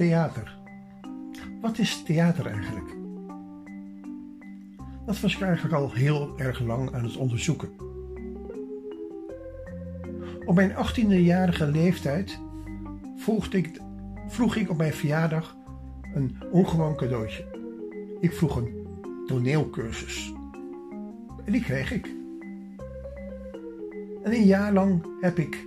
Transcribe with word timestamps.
Theater. 0.00 0.56
Wat 1.60 1.78
is 1.78 2.02
theater 2.02 2.46
eigenlijk? 2.46 2.96
Dat 5.06 5.20
was 5.20 5.34
ik 5.34 5.42
eigenlijk 5.42 5.74
al 5.74 5.92
heel 5.92 6.38
erg 6.38 6.60
lang 6.60 6.94
aan 6.94 7.04
het 7.04 7.16
onderzoeken. 7.16 7.68
Op 10.44 10.54
mijn 10.54 10.70
18e-jarige 10.70 11.66
leeftijd 11.66 12.40
ik, 13.54 13.80
vroeg 14.28 14.56
ik 14.56 14.70
op 14.70 14.76
mijn 14.76 14.92
verjaardag 14.92 15.56
een 16.14 16.36
ongewoon 16.50 16.96
cadeautje. 16.96 17.44
Ik 18.20 18.32
vroeg 18.32 18.56
een 18.56 18.86
toneelcursus. 19.26 20.32
En 21.44 21.52
die 21.52 21.62
kreeg 21.62 21.92
ik. 21.92 22.06
En 24.22 24.32
een 24.32 24.46
jaar 24.46 24.72
lang 24.72 25.06
heb 25.20 25.38
ik 25.38 25.66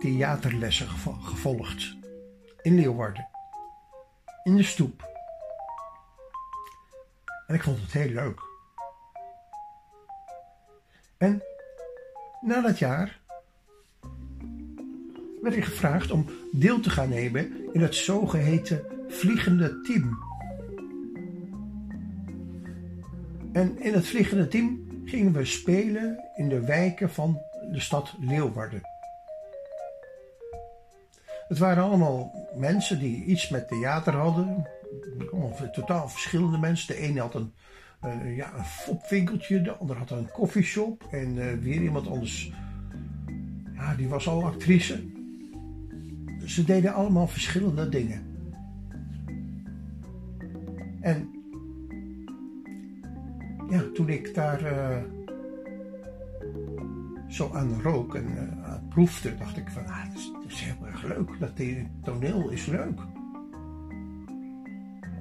theaterlessen 0.00 0.88
gevolgd 1.20 2.02
in 2.64 2.74
Leeuwarden, 2.74 3.28
in 4.42 4.56
de 4.56 4.62
stoep. 4.62 5.12
En 7.46 7.54
ik 7.54 7.62
vond 7.62 7.80
het 7.80 7.92
heel 7.92 8.08
leuk. 8.08 8.40
En 11.16 11.42
na 12.40 12.60
dat 12.60 12.78
jaar 12.78 13.20
werd 15.42 15.56
ik 15.56 15.64
gevraagd 15.64 16.10
om 16.10 16.26
deel 16.52 16.80
te 16.80 16.90
gaan 16.90 17.08
nemen 17.08 17.72
in 17.72 17.80
het 17.80 17.94
zogeheten 17.94 18.84
vliegende 19.08 19.80
team. 19.80 20.18
En 23.52 23.78
in 23.78 23.94
het 23.94 24.06
vliegende 24.06 24.48
team 24.48 24.86
gingen 25.04 25.32
we 25.32 25.44
spelen 25.44 26.30
in 26.34 26.48
de 26.48 26.60
wijken 26.60 27.10
van 27.10 27.40
de 27.72 27.80
stad 27.80 28.14
Leeuwarden. 28.20 28.82
Het 31.48 31.58
waren 31.58 31.82
allemaal 31.82 32.43
mensen 32.56 32.98
die 32.98 33.24
iets 33.24 33.48
met 33.48 33.68
theater 33.68 34.14
hadden. 34.14 34.66
Totaal 35.72 36.08
verschillende 36.08 36.58
mensen. 36.58 36.94
De 36.94 37.00
ene 37.00 37.20
had 37.20 37.34
een, 37.34 37.52
uh, 38.04 38.36
ja, 38.36 38.54
een 38.56 38.64
fopwinkeltje, 38.64 39.62
de 39.62 39.76
ander 39.76 39.96
had 39.96 40.10
een 40.10 40.30
koffieshop. 40.30 41.06
En 41.10 41.36
uh, 41.36 41.52
weer 41.52 41.82
iemand 41.82 42.08
anders, 42.08 42.52
ja, 43.74 43.94
die 43.94 44.08
was 44.08 44.28
al 44.28 44.44
actrice. 44.44 45.12
Ze 46.46 46.64
deden 46.64 46.94
allemaal 46.94 47.28
verschillende 47.28 47.88
dingen. 47.88 48.22
En 51.00 51.28
ja, 53.70 53.82
toen 53.94 54.08
ik 54.08 54.34
daar 54.34 54.62
uh, 54.62 55.02
zo 57.28 57.50
aan 57.52 57.80
rook 57.82 58.14
en 58.14 58.52
proefde, 58.88 59.36
dacht 59.36 59.56
ik 59.56 59.70
van, 59.70 59.86
ah, 59.86 60.04
dat 60.06 60.16
is, 60.16 60.30
dat 60.32 60.44
is 60.52 60.60
leuk. 61.06 61.38
Dat 61.38 61.52
toneel 62.02 62.50
is 62.50 62.66
leuk. 62.66 63.00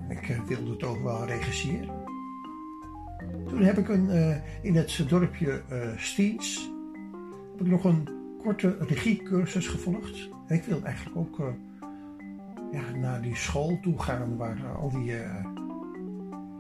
Ik 0.09 0.30
uh, 0.30 0.44
wilde 0.44 0.76
toch 0.76 1.02
wel 1.02 1.26
regisseren. 1.26 2.02
Toen 3.48 3.62
heb 3.62 3.78
ik 3.78 3.89
een, 3.89 4.42
in 4.61 4.76
het 4.76 5.06
dorpje 5.08 5.61
Stiens 5.98 6.72
heb 7.52 7.66
ik 7.66 7.72
nog 7.72 7.84
een 7.84 8.09
korte 8.44 8.78
regiecursus 8.80 9.67
gevolgd. 9.67 10.30
Ik 10.48 10.64
wilde 10.64 10.86
eigenlijk 10.86 11.17
ook 11.17 11.54
ja, 12.72 12.95
naar 12.95 13.22
die 13.22 13.36
school 13.36 13.80
toe 13.81 14.00
gaan 14.00 14.38
waar 14.38 14.76
al 14.78 14.89
die 14.89 15.04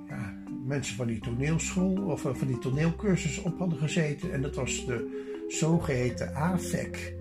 ja, 0.07 0.33
mensen 0.65 0.95
van 0.95 1.07
die 1.07 1.19
toneelschool 1.19 1.95
of 1.95 2.21
van 2.21 2.47
die 2.47 2.57
toneelcursus 2.57 3.41
op 3.41 3.57
hadden 3.57 3.77
gezeten. 3.77 4.33
En 4.33 4.41
dat 4.41 4.55
was 4.55 4.85
de 4.85 5.31
zogeheten 5.47 6.35
AFEC. 6.35 7.13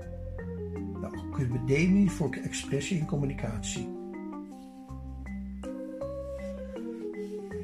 De 1.48 2.10
voor 2.10 2.36
Expressie 2.44 3.00
en 3.00 3.06
Communicatie. 3.06 4.00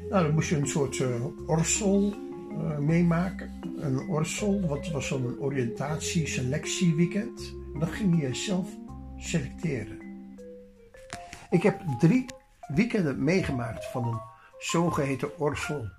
Nou, 0.09 0.25
dan 0.25 0.33
moest 0.33 0.49
je 0.49 0.57
een 0.57 0.67
soort 0.67 0.97
uh, 0.97 1.25
orsel 1.47 2.13
uh, 2.51 2.77
meemaken. 2.77 3.51
Een 3.77 3.99
orsel, 3.99 4.67
wat 4.67 4.91
was 4.91 5.11
een 5.11 5.39
oriëntatie-selectieweekend. 5.39 7.53
En 7.73 7.79
dan 7.79 7.89
ging 7.89 8.21
je 8.21 8.33
zelf 8.33 8.69
selecteren. 9.17 9.99
Ik 11.49 11.63
heb 11.63 11.81
drie 11.99 12.25
weekenden 12.67 13.23
meegemaakt 13.23 13.85
van 13.85 14.07
een 14.07 14.19
zogeheten 14.57 15.39
orsel. 15.39 15.89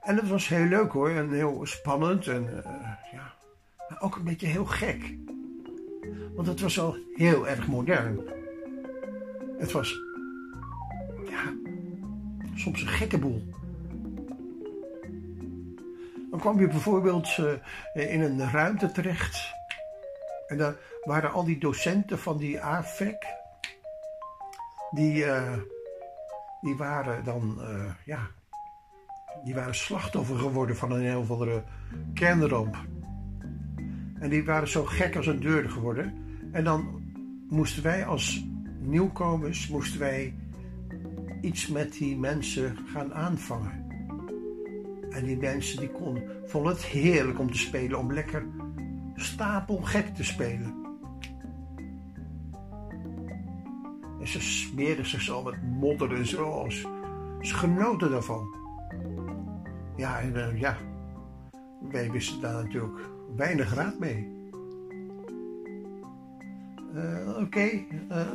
En 0.00 0.16
dat 0.16 0.28
was 0.28 0.48
heel 0.48 0.66
leuk 0.66 0.92
hoor, 0.92 1.10
en 1.10 1.32
heel 1.32 1.66
spannend 1.66 2.26
en 2.26 2.42
uh, 2.42 2.52
ja, 3.12 3.34
maar 3.88 4.00
ook 4.00 4.16
een 4.16 4.24
beetje 4.24 4.46
heel 4.46 4.64
gek. 4.64 5.16
Want 6.34 6.46
het 6.46 6.60
was 6.60 6.80
al 6.80 6.96
heel 7.14 7.48
erg 7.48 7.66
modern. 7.66 8.20
Het 9.58 9.72
was, 9.72 9.94
ja, 11.30 11.52
soms 12.54 12.80
een 12.80 12.88
gekke 12.88 13.18
boel. 13.18 13.42
Dan 16.30 16.40
kwam 16.40 16.60
je 16.60 16.66
bijvoorbeeld 16.66 17.36
uh, 17.94 18.12
in 18.12 18.20
een 18.20 18.50
ruimte 18.50 18.92
terecht. 18.92 19.52
En 20.46 20.58
daar 20.58 20.76
waren 21.04 21.32
al 21.32 21.44
die 21.44 21.58
docenten 21.58 22.18
van 22.18 22.38
die 22.38 22.60
AFEC. 22.60 23.26
Die, 24.90 25.24
uh, 25.24 25.52
die 26.60 26.76
waren 26.76 27.24
dan, 27.24 27.60
ja, 28.04 28.30
die 29.44 29.54
waren 29.54 29.74
slachtoffer 29.74 30.38
geworden 30.38 30.76
van 30.76 30.92
een 30.92 31.00
heel 31.00 31.26
andere 31.28 31.62
kernramp. 32.14 32.76
En 34.24 34.30
die 34.30 34.44
waren 34.44 34.68
zo 34.68 34.84
gek 34.84 35.16
als 35.16 35.26
een 35.26 35.40
deur 35.40 35.70
geworden. 35.70 36.14
En 36.52 36.64
dan 36.64 37.02
moesten 37.48 37.82
wij 37.82 38.06
als 38.06 38.46
nieuwkomers 38.80 39.68
moesten 39.68 40.00
wij 40.00 40.34
iets 41.40 41.68
met 41.68 41.92
die 41.92 42.16
mensen 42.16 42.76
gaan 42.86 43.14
aanvangen. 43.14 43.86
En 45.10 45.24
die 45.24 45.36
mensen 45.36 45.78
die 45.78 45.90
konden, 45.90 46.22
vonden 46.46 46.72
het 46.72 46.84
heerlijk 46.84 47.38
om 47.38 47.50
te 47.50 47.58
spelen, 47.58 47.98
om 47.98 48.12
lekker 48.12 48.46
stapelgek 49.14 50.14
te 50.14 50.24
spelen. 50.24 50.74
En 54.20 54.28
ze 54.28 54.40
smeerden 54.40 55.06
zich 55.06 55.20
zo 55.20 55.42
met 55.42 55.62
modder 55.62 56.14
en 56.14 56.26
zo. 56.26 56.66
Ze 57.40 57.54
genoten 57.54 58.10
daarvan. 58.10 58.54
Ja, 59.96 60.20
en 60.20 60.32
uh, 60.34 60.60
ja, 60.60 60.76
wij 61.90 62.10
wisten 62.10 62.40
daar 62.40 62.62
natuurlijk 62.64 63.12
weinig 63.36 63.74
raad 63.74 63.98
mee. 63.98 64.32
Uh, 66.94 67.38
Oké, 67.38 67.70
uh, 68.10 68.26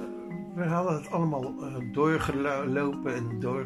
we 0.55 0.63
hadden 0.63 0.93
het 0.93 1.11
allemaal 1.11 1.53
doorgelopen 1.91 3.15
en 3.15 3.39
door, 3.39 3.65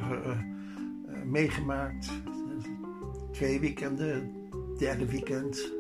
meegemaakt. 1.26 2.12
Twee 3.32 3.60
weekenden, 3.60 4.32
derde 4.78 5.06
weekend. 5.06 5.72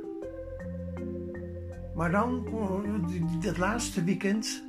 Maar 1.95 2.11
dan, 2.11 2.47
dat 3.41 3.57
laatste 3.57 4.03
weekend, 4.03 4.63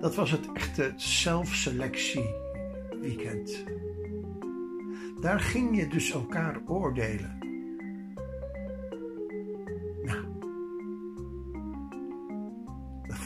dat 0.00 0.14
was 0.14 0.30
het 0.30 0.52
echte 0.52 0.92
zelfselectie 0.96 2.34
weekend. 3.00 3.64
Daar 5.20 5.40
ging 5.40 5.76
je 5.76 5.88
dus 5.88 6.12
elkaar 6.12 6.60
oordelen. 6.66 7.37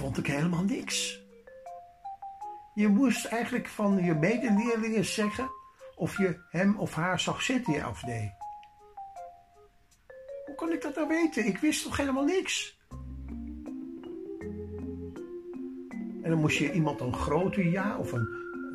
Vond 0.02 0.18
ik 0.18 0.26
helemaal 0.26 0.64
niks. 0.64 1.20
Je 2.74 2.88
moest 2.88 3.24
eigenlijk 3.24 3.68
van 3.68 4.04
je 4.04 4.14
medeleerlingen 4.14 5.04
zeggen 5.04 5.50
of 5.96 6.18
je 6.18 6.40
hem 6.50 6.78
of 6.78 6.94
haar 6.94 7.20
zag 7.20 7.42
zitten, 7.42 7.72
ja 7.72 7.88
of 7.88 8.04
nee. 8.06 8.34
Hoe 10.46 10.54
kon 10.54 10.72
ik 10.72 10.82
dat 10.82 10.94
nou 10.94 11.08
weten? 11.08 11.46
Ik 11.46 11.58
wist 11.58 11.82
toch 11.82 11.96
helemaal 11.96 12.24
niks? 12.24 12.78
En 16.22 16.30
dan 16.30 16.38
moest 16.38 16.58
je 16.58 16.72
iemand 16.72 17.00
een 17.00 17.14
grote 17.14 17.70
ja 17.70 17.98
of 17.98 18.12
een 18.12 18.28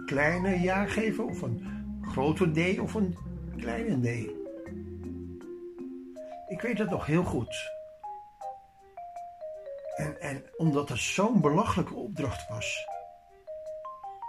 kleine 0.06 0.60
ja 0.60 0.86
geven 0.86 1.25
of 1.25 1.42
een 1.42 1.68
grote 2.02 2.52
D 2.52 2.80
of 2.80 2.94
een 2.94 3.18
kleine 3.57 4.00
D. 4.00 4.30
Ik 6.48 6.62
weet 6.62 6.78
het 6.78 6.90
nog 6.90 7.06
heel 7.06 7.24
goed. 7.24 7.77
En, 9.98 10.22
en 10.22 10.44
omdat 10.58 10.90
het 10.90 11.00
zo'n 11.00 11.42
belachelijke 11.42 11.94
opdracht 11.94 12.50
was, 12.50 12.88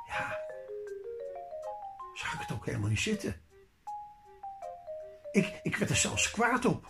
ja, 0.06 0.38
zag 2.14 2.34
ik 2.34 2.40
het 2.40 2.52
ook 2.52 2.66
helemaal 2.66 2.88
niet 2.88 3.00
zitten. 3.00 3.34
Ik, 5.32 5.60
ik 5.62 5.76
werd 5.76 5.90
er 5.90 5.96
zelfs 5.96 6.30
kwaad 6.30 6.64
op. 6.64 6.86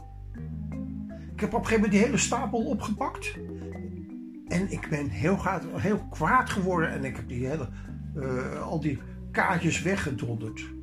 Ik 1.33 1.41
heb 1.41 1.55
op 1.55 1.61
een 1.61 1.67
gegeven 1.67 1.75
moment 1.75 1.93
die 1.93 2.01
hele 2.01 2.17
stapel 2.17 2.65
opgepakt. 2.65 3.35
En 4.49 4.71
ik 4.71 4.89
ben 4.89 5.09
heel, 5.09 5.39
heel 5.77 6.07
kwaad 6.11 6.51
geworden 6.51 6.91
en 6.91 7.05
ik 7.05 7.17
heb 7.17 7.29
die 7.29 7.47
hele, 7.47 7.69
uh, 8.17 8.63
al 8.63 8.81
die 8.81 9.03
kaartjes 9.31 9.83
weggedonderd 9.83 10.77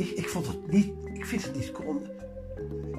ik, 0.00 0.10
ik 0.10 0.28
vond 0.28 0.46
het 0.46 0.70
niet, 0.70 0.92
ik 1.12 1.26
vind 1.26 1.44
het 1.44 1.54
niet 1.54 1.72
kon. 1.72 2.02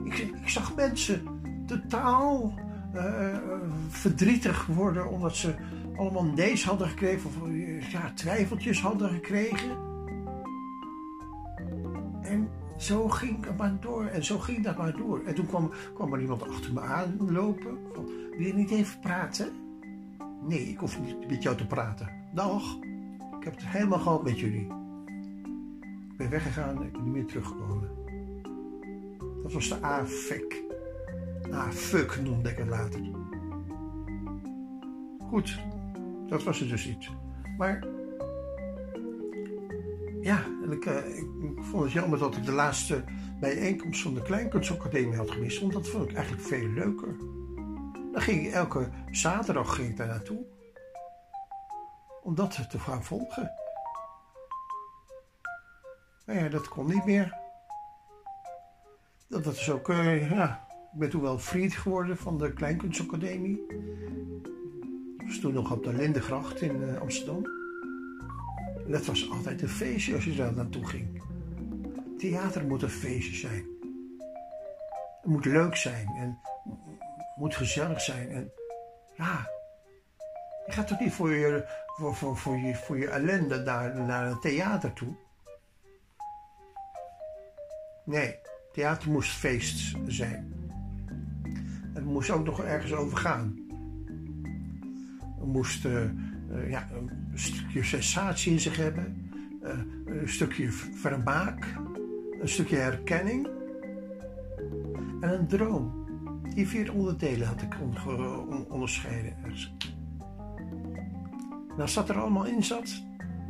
Ik 0.04 0.50
zag 0.50 0.75
mensen 0.75 1.24
totaal 1.65 2.54
uh, 2.95 3.38
verdrietig 3.88 4.65
worden 4.65 5.09
omdat 5.09 5.35
ze 5.35 5.55
allemaal 5.95 6.35
deze 6.35 6.67
hadden 6.67 6.88
gekregen, 6.88 7.29
of 7.29 7.35
ja, 7.91 8.11
twijfeltjes 8.13 8.81
hadden 8.81 9.09
gekregen. 9.09 9.77
En 12.21 12.49
zo 12.77 13.07
ging 13.07 13.45
het 13.45 13.57
maar 13.57 13.77
door 13.79 14.05
en 14.05 14.23
zo 14.23 14.39
ging 14.39 14.63
dat 14.63 14.77
maar 14.77 14.97
door. 14.97 15.21
En 15.25 15.35
toen 15.35 15.45
kwam, 15.45 15.71
kwam 15.93 16.13
er 16.13 16.21
iemand 16.21 16.47
achter 16.47 16.73
me 16.73 16.79
aanlopen. 16.79 17.77
Van, 17.93 18.05
wil 18.38 18.45
je 18.47 18.53
niet 18.53 18.71
even 18.71 18.99
praten? 18.99 19.49
Nee, 20.47 20.69
ik 20.69 20.77
hoef 20.77 21.01
niet 21.01 21.29
met 21.29 21.44
jou 21.44 21.57
te 21.57 21.67
praten. 21.67 22.09
Dag, 22.33 22.77
ik 23.39 23.44
heb 23.44 23.53
het 23.55 23.67
helemaal 23.67 23.99
gehad 23.99 24.23
met 24.23 24.39
jullie. 24.39 24.67
Ik 26.11 26.17
ben 26.17 26.29
weggegaan 26.29 26.75
en 26.75 26.83
ik 26.83 26.91
ben 26.91 27.03
niet 27.03 27.13
meer 27.13 27.25
teruggekomen. 27.25 27.89
Dat 29.44 29.53
was 29.53 29.69
de 29.69 29.81
A-fuck. 31.53 32.09
A-fuck 32.09 32.21
noemde 32.21 32.50
ik 32.50 32.57
het 32.57 32.68
later. 32.68 33.01
Goed, 35.19 35.59
dat 36.27 36.44
was 36.44 36.59
het 36.59 36.69
dus 36.69 36.86
niet. 36.86 37.09
Maar 37.57 37.83
ja, 40.21 40.44
en 40.63 40.71
ik, 40.71 40.86
uh, 40.86 41.18
ik, 41.18 41.27
vond 41.56 41.83
het 41.83 41.92
jammer 41.92 42.19
dat 42.19 42.36
ik 42.36 42.45
de 42.45 42.51
laatste 42.51 43.03
bijeenkomst 43.39 44.01
van 44.01 44.13
de 44.13 44.21
Kleinkunstacademie 44.21 45.15
had 45.15 45.31
gemist. 45.31 45.59
Want 45.59 45.74
dat 45.74 45.88
vond 45.88 46.09
ik 46.09 46.15
eigenlijk 46.15 46.48
veel 46.48 46.68
leuker. 46.68 47.15
Dan 48.12 48.21
ging 48.21 48.45
ik 48.47 48.54
elke 48.54 48.89
zaterdag 49.12 49.75
ging 49.75 49.89
ik 49.89 49.97
daar 49.97 50.07
naartoe. 50.07 50.45
Om 52.24 52.36
dat 52.36 52.69
te 52.69 52.80
gaan 52.80 53.04
volgen. 53.04 53.51
Maar 56.25 56.36
ja, 56.36 56.50
dat 56.50 56.68
kon 56.68 56.88
niet 56.88 57.06
meer. 57.06 57.39
Dat, 59.27 59.44
dat 59.44 59.54
is 59.54 59.71
ook, 59.71 59.89
uh, 59.89 60.31
ja, 60.31 60.68
ik 60.93 60.99
ben 60.99 61.09
toen 61.09 61.21
wel 61.21 61.39
vriend 61.39 61.73
geworden 61.73 62.17
van 62.17 62.38
de 62.38 62.53
Kleinkunstacademie. 62.53 63.65
Dat 65.17 65.27
was 65.27 65.39
toen 65.39 65.53
nog 65.53 65.71
op 65.71 65.83
de 65.83 65.93
Lindengracht 65.93 66.61
in 66.61 66.81
uh, 66.81 67.01
Amsterdam. 67.01 67.45
En 68.85 68.91
dat 68.91 69.05
was 69.05 69.29
altijd 69.29 69.61
een 69.61 69.69
feestje 69.69 70.15
als 70.15 70.25
je 70.25 70.35
daar 70.35 70.53
naartoe 70.53 70.85
ging. 70.85 71.23
Theater 72.17 72.65
moet 72.65 72.81
een 72.81 72.89
feestje 72.89 73.35
zijn. 73.35 73.65
Het 75.21 75.31
moet 75.31 75.45
leuk 75.45 75.75
zijn 75.75 76.07
en 76.07 76.39
moet 77.35 77.55
gezellig 77.55 78.01
zijn. 78.01 78.29
En 78.29 78.51
ja, 79.15 79.49
je 80.65 80.71
gaat 80.71 80.87
toch 80.87 80.99
niet 80.99 81.13
voor 81.13 81.31
je, 81.31 81.65
voor, 81.85 82.15
voor, 82.15 82.37
voor 82.37 82.57
je, 82.57 82.75
voor 82.75 82.97
je 82.97 83.07
ellende 83.07 83.57
naar, 83.57 83.95
naar 83.95 84.31
een 84.31 84.39
theater 84.39 84.94
toe? 84.94 85.15
Nee, 88.03 88.35
theater 88.73 89.11
moest 89.11 89.31
feest 89.31 89.95
zijn. 90.07 90.60
Moest 92.11 92.29
ook 92.29 92.45
nog 92.45 92.61
ergens 92.63 92.93
over 92.93 93.17
gaan. 93.17 93.55
We 95.39 95.45
moesten 95.45 96.19
uh, 96.51 96.69
ja, 96.69 96.87
een 96.91 97.39
stukje 97.39 97.83
sensatie 97.83 98.51
in 98.51 98.59
zich 98.59 98.77
hebben, 98.77 99.31
uh, 99.63 99.69
een 100.05 100.29
stukje 100.29 100.71
vermaak, 100.71 101.77
een 102.41 102.49
stukje 102.49 102.75
herkenning 102.75 103.47
en 105.19 105.39
een 105.39 105.47
droom. 105.47 105.99
Die 106.53 106.67
vier 106.67 106.93
onderdelen 106.93 107.47
had 107.47 107.61
ik 107.61 107.75
onderscheiden. 108.69 109.35
Nou, 111.67 111.81
als 111.81 111.93
dat 111.93 112.09
er 112.09 112.19
allemaal 112.19 112.45
in 112.45 112.63
zat, 112.63 113.03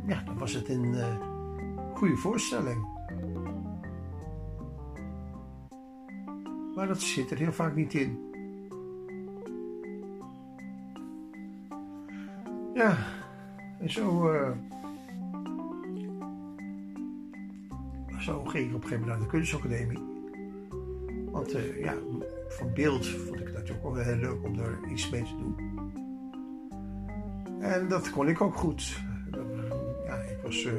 ja, 0.06 0.22
dan 0.24 0.38
was 0.38 0.52
het 0.52 0.68
een 0.68 0.94
goede 1.94 2.16
voorstelling. 2.16 2.86
Maar 6.74 6.86
dat 6.86 7.00
zit 7.00 7.30
er 7.30 7.38
heel 7.38 7.52
vaak 7.52 7.74
niet 7.74 7.94
in. 7.94 8.31
Ja, 12.74 12.96
en 13.78 13.90
zo, 13.90 14.32
uh, 14.32 14.50
zo 18.18 18.44
ging 18.44 18.68
ik 18.68 18.74
op 18.74 18.82
een 18.82 18.88
gegeven 18.88 19.00
moment 19.00 19.06
naar 19.06 19.18
de 19.18 19.26
kunstacademie. 19.26 19.98
Want 21.30 21.54
uh, 21.54 21.80
ja, 21.80 21.94
van 22.48 22.72
beeld 22.74 23.06
vond 23.06 23.40
ik 23.40 23.52
natuurlijk 23.52 23.86
ook 23.86 23.94
wel 23.94 24.04
heel 24.04 24.16
leuk 24.16 24.44
om 24.44 24.56
daar 24.56 24.78
iets 24.90 25.10
mee 25.10 25.22
te 25.22 25.36
doen. 25.36 25.56
En 27.60 27.88
dat 27.88 28.10
kon 28.10 28.28
ik 28.28 28.40
ook 28.40 28.54
goed. 28.54 29.00
Ja, 30.04 30.14
ik 30.14 30.38
was 30.42 30.64
uh, 30.64 30.72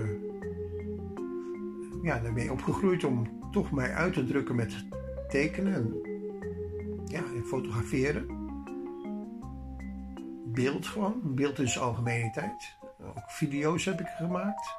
ja, 2.01 2.19
daarmee 2.19 2.51
opgegroeid 2.51 3.04
om 3.04 3.28
toch 3.51 3.72
mij 3.72 3.94
uit 3.94 4.13
te 4.13 4.25
drukken 4.25 4.56
met 4.56 4.86
tekenen 5.30 5.74
en, 5.74 5.95
ja, 7.06 7.24
en 7.36 7.45
fotograferen 7.45 8.43
beeld 10.54 10.88
gewoon. 10.88 11.22
Beeld 11.24 11.60
in 11.60 11.68
zijn 11.68 11.84
algemeenheid. 11.84 12.76
Ook 13.00 13.32
video's 13.32 13.86
heb 13.86 14.00
ik 14.00 14.08
gemaakt. 14.08 14.76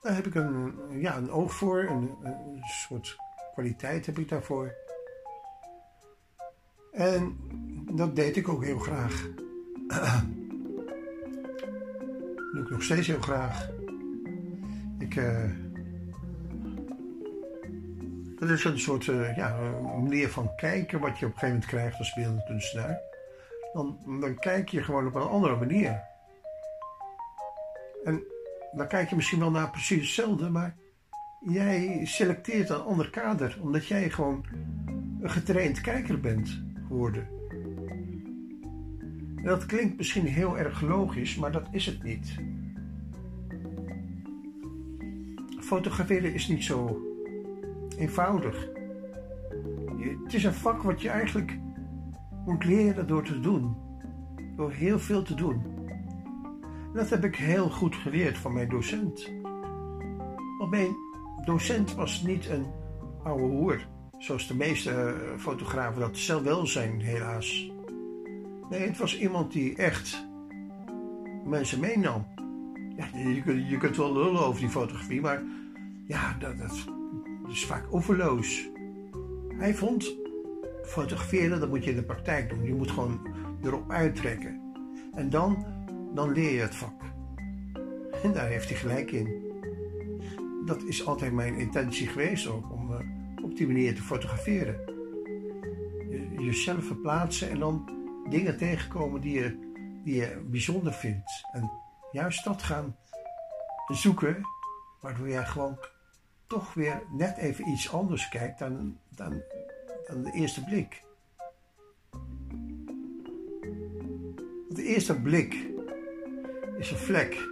Daar 0.00 0.14
heb 0.14 0.26
ik 0.26 0.34
een, 0.34 0.74
ja, 0.90 1.16
een 1.16 1.30
oog 1.30 1.54
voor. 1.54 1.82
Een, 1.82 2.14
een 2.22 2.62
soort 2.64 3.16
kwaliteit 3.52 4.06
heb 4.06 4.18
ik 4.18 4.28
daarvoor. 4.28 4.74
En 6.92 7.36
dat 7.92 8.16
deed 8.16 8.36
ik 8.36 8.48
ook 8.48 8.64
heel 8.64 8.78
graag. 8.78 9.28
doe 12.52 12.62
ik 12.62 12.70
nog 12.70 12.82
steeds 12.82 13.06
heel 13.06 13.20
graag. 13.20 13.70
Ik, 14.98 15.14
uh, 15.14 15.50
dat 18.38 18.50
is 18.50 18.64
een 18.64 18.78
soort 18.78 19.06
uh, 19.06 19.36
ja, 19.36 19.56
manier 19.82 20.28
van 20.28 20.54
kijken 20.56 21.00
wat 21.00 21.18
je 21.18 21.26
op 21.26 21.32
een 21.32 21.38
gegeven 21.38 21.48
moment 21.48 21.66
krijgt 21.66 21.98
als 21.98 22.14
beeldend 22.14 22.44
kunstenaar 22.44 23.12
dan, 23.74 23.98
dan 24.20 24.38
kijk 24.38 24.68
je 24.68 24.82
gewoon 24.82 25.06
op 25.06 25.14
een 25.14 25.22
andere 25.22 25.56
manier. 25.56 26.02
En 28.04 28.22
dan 28.72 28.88
kijk 28.88 29.08
je 29.08 29.16
misschien 29.16 29.38
wel 29.38 29.50
naar 29.50 29.70
precies 29.70 30.00
hetzelfde, 30.00 30.50
maar 30.50 30.76
jij 31.40 32.00
selecteert 32.04 32.68
een 32.68 32.80
ander 32.80 33.10
kader, 33.10 33.58
omdat 33.60 33.86
jij 33.86 34.10
gewoon 34.10 34.44
een 35.20 35.30
getraind 35.30 35.80
kijker 35.80 36.20
bent 36.20 36.62
geworden. 36.88 37.28
En 39.36 39.44
dat 39.44 39.66
klinkt 39.66 39.96
misschien 39.96 40.26
heel 40.26 40.58
erg 40.58 40.80
logisch, 40.80 41.36
maar 41.36 41.52
dat 41.52 41.66
is 41.70 41.86
het 41.86 42.02
niet. 42.02 42.34
Fotograferen 45.60 46.34
is 46.34 46.48
niet 46.48 46.64
zo 46.64 47.02
eenvoudig. 47.98 48.68
Het 50.24 50.34
is 50.34 50.44
een 50.44 50.54
vak 50.54 50.82
wat 50.82 51.02
je 51.02 51.08
eigenlijk 51.08 51.58
moet 52.46 52.64
leren 52.64 53.06
door 53.06 53.22
te 53.22 53.40
doen. 53.40 53.76
Door 54.56 54.72
heel 54.72 54.98
veel 54.98 55.22
te 55.22 55.34
doen. 55.34 55.62
En 56.94 57.00
dat 57.00 57.10
heb 57.10 57.24
ik 57.24 57.36
heel 57.36 57.70
goed 57.70 57.94
geleerd 57.94 58.38
van 58.38 58.52
mijn 58.52 58.68
docent. 58.68 59.32
Want 60.58 60.70
mijn 60.70 60.96
docent 61.44 61.94
was 61.94 62.22
niet 62.22 62.48
een 62.48 62.66
oude 63.22 63.44
hoer, 63.44 63.86
zoals 64.18 64.46
de 64.46 64.54
meeste 64.54 64.90
eh, 64.90 65.38
fotografen 65.38 66.00
dat 66.00 66.16
zelf 66.16 66.42
wel 66.42 66.66
zijn, 66.66 67.00
helaas. 67.00 67.72
Nee, 68.70 68.80
het 68.80 68.98
was 68.98 69.18
iemand 69.18 69.52
die 69.52 69.76
echt 69.76 70.26
mensen 71.44 71.80
meenam. 71.80 72.26
Ja, 72.96 73.18
je, 73.18 73.42
kunt, 73.42 73.68
je 73.68 73.76
kunt 73.76 73.96
wel 73.96 74.12
lullen 74.12 74.46
over 74.46 74.60
die 74.60 74.70
fotografie, 74.70 75.20
maar 75.20 75.42
ja, 76.06 76.36
dat, 76.38 76.58
dat 76.58 76.72
is 77.48 77.64
vaak 77.66 77.86
overloos. 77.90 78.68
Hij 79.58 79.74
vond 79.74 80.23
fotograferen, 80.84 81.60
dat 81.60 81.68
moet 81.68 81.84
je 81.84 81.90
in 81.90 81.96
de 81.96 82.02
praktijk 82.02 82.48
doen. 82.48 82.64
Je 82.64 82.74
moet 82.74 82.90
gewoon 82.90 83.28
erop 83.62 83.90
uittrekken. 83.90 84.60
En 85.14 85.30
dan, 85.30 85.66
dan 86.14 86.32
leer 86.32 86.52
je 86.52 86.60
het 86.60 86.74
vak. 86.74 87.02
En 88.22 88.32
daar 88.32 88.46
heeft 88.46 88.68
hij 88.68 88.78
gelijk 88.78 89.10
in. 89.10 89.52
Dat 90.66 90.82
is 90.82 91.06
altijd 91.06 91.32
mijn 91.32 91.58
intentie 91.58 92.06
geweest 92.06 92.46
ook, 92.46 92.72
om 92.72 92.90
uh, 92.90 92.98
op 93.44 93.56
die 93.56 93.66
manier 93.66 93.94
te 93.94 94.02
fotograferen. 94.02 94.80
Je, 96.10 96.34
jezelf 96.38 96.84
verplaatsen 96.84 97.50
en 97.50 97.58
dan 97.58 97.90
dingen 98.28 98.56
tegenkomen 98.56 99.20
die 99.20 99.34
je, 99.40 99.72
die 100.04 100.14
je 100.14 100.42
bijzonder 100.50 100.92
vindt. 100.92 101.46
En 101.52 101.70
juist 102.12 102.44
dat 102.44 102.62
gaan 102.62 102.96
zoeken, 103.86 104.40
waardoor 105.00 105.28
jij 105.28 105.46
gewoon 105.46 105.78
toch 106.46 106.74
weer 106.74 107.02
net 107.10 107.36
even 107.36 107.68
iets 107.68 107.92
anders 107.92 108.28
kijkt 108.28 108.58
dan, 108.58 108.98
dan 109.08 109.42
aan 110.06 110.22
de 110.22 110.32
eerste 110.32 110.64
blik. 110.64 111.02
De 114.68 114.82
eerste 114.82 115.20
blik 115.20 115.72
is 116.78 116.90
een 116.90 116.96
vlek. 116.96 117.48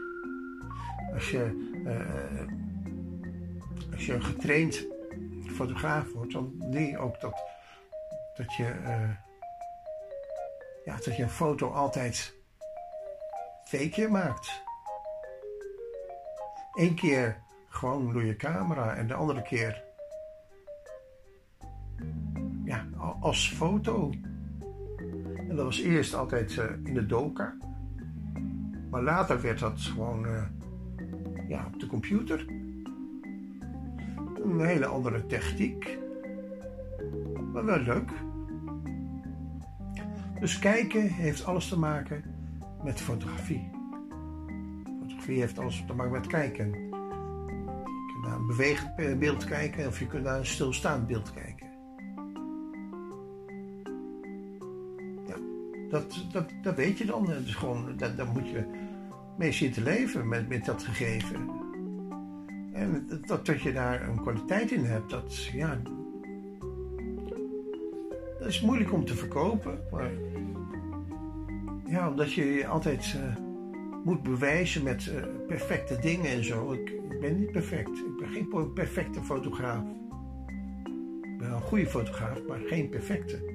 Als 1.14 1.30
je, 1.30 1.70
uh, 1.84 2.46
als 3.92 4.06
je 4.06 4.14
een 4.14 4.24
getraind 4.24 4.86
fotograaf 5.46 6.12
wordt, 6.12 6.32
dan 6.32 6.54
leer 6.58 6.88
je 6.88 6.98
ook 6.98 7.20
dat, 7.20 7.42
dat, 8.36 8.54
je, 8.54 8.74
uh, 8.82 9.10
ja, 10.84 10.96
dat 10.96 11.16
je 11.16 11.22
een 11.22 11.30
foto 11.30 11.70
altijd 11.70 12.34
twee 13.64 13.88
keer 13.88 14.10
maakt. 14.10 14.62
Eén 16.72 16.94
keer 16.94 17.42
gewoon 17.68 18.12
door 18.12 18.24
je 18.24 18.36
camera 18.36 18.94
en 18.94 19.06
de 19.06 19.14
andere 19.14 19.42
keer 19.42 19.84
als 23.32 23.52
foto. 23.52 24.10
En 25.48 25.56
dat 25.56 25.64
was 25.64 25.80
eerst 25.80 26.14
altijd 26.14 26.56
uh, 26.56 26.64
in 26.84 26.94
de 26.94 27.06
doka. 27.06 27.56
Maar 28.90 29.02
later 29.02 29.40
werd 29.40 29.58
dat 29.58 29.80
gewoon 29.80 30.24
uh, 30.26 30.42
ja, 31.48 31.66
op 31.66 31.80
de 31.80 31.86
computer. 31.86 32.46
Een 34.42 34.60
hele 34.60 34.86
andere 34.86 35.26
techniek. 35.26 35.98
Maar 37.52 37.64
wel 37.64 37.78
leuk. 37.78 38.10
Dus 40.40 40.58
kijken 40.58 41.08
heeft 41.08 41.44
alles 41.44 41.68
te 41.68 41.78
maken 41.78 42.24
met 42.84 43.00
fotografie. 43.00 43.70
Fotografie 45.00 45.40
heeft 45.40 45.58
alles 45.58 45.84
te 45.86 45.94
maken 45.94 46.12
met 46.12 46.26
kijken. 46.26 46.66
Je 46.66 48.10
kunt 48.12 48.24
naar 48.24 48.36
een 48.36 48.46
bewegend 48.46 49.18
beeld 49.18 49.44
kijken 49.44 49.86
of 49.86 49.98
je 49.98 50.06
kunt 50.06 50.24
naar 50.24 50.38
een 50.38 50.46
stilstaand 50.46 51.06
beeld 51.06 51.32
kijken. 51.32 51.71
Dat, 55.92 56.24
dat, 56.32 56.50
dat 56.62 56.74
weet 56.74 56.98
je 56.98 57.04
dan. 57.04 57.26
Dus 57.26 57.54
gewoon, 57.54 57.96
dat, 57.96 58.16
daar 58.16 58.26
moet 58.26 58.48
je 58.48 58.64
mee 59.36 59.52
zien 59.52 59.72
te 59.72 59.82
leven 59.82 60.28
met, 60.28 60.48
met 60.48 60.64
dat 60.64 60.82
gegeven. 60.82 61.50
En 62.72 63.06
dat, 63.26 63.46
dat 63.46 63.60
je 63.60 63.72
daar 63.72 64.08
een 64.08 64.20
kwaliteit 64.20 64.70
in 64.70 64.84
hebt, 64.84 65.10
dat, 65.10 65.44
ja, 65.44 65.80
dat 68.38 68.48
is 68.48 68.60
moeilijk 68.60 68.92
om 68.92 69.04
te 69.04 69.14
verkopen. 69.14 69.78
Maar 69.90 70.10
ja, 71.86 72.08
omdat 72.08 72.32
je 72.32 72.66
altijd 72.66 73.14
uh, 73.16 73.36
moet 74.04 74.22
bewijzen 74.22 74.82
met 74.82 75.06
uh, 75.06 75.22
perfecte 75.46 75.98
dingen 76.00 76.30
en 76.30 76.44
zo. 76.44 76.72
Ik, 76.72 76.90
ik, 76.90 77.20
ben 77.20 77.38
niet 77.38 77.52
perfect. 77.52 77.88
Ik 77.88 78.16
ben 78.18 78.28
geen 78.28 78.72
perfecte 78.72 79.22
fotograaf. 79.22 79.84
Ik 81.22 81.38
ben 81.38 81.50
een 81.50 81.60
goede 81.60 81.86
fotograaf, 81.86 82.46
maar 82.48 82.58
geen 82.58 82.88
perfecte. 82.88 83.51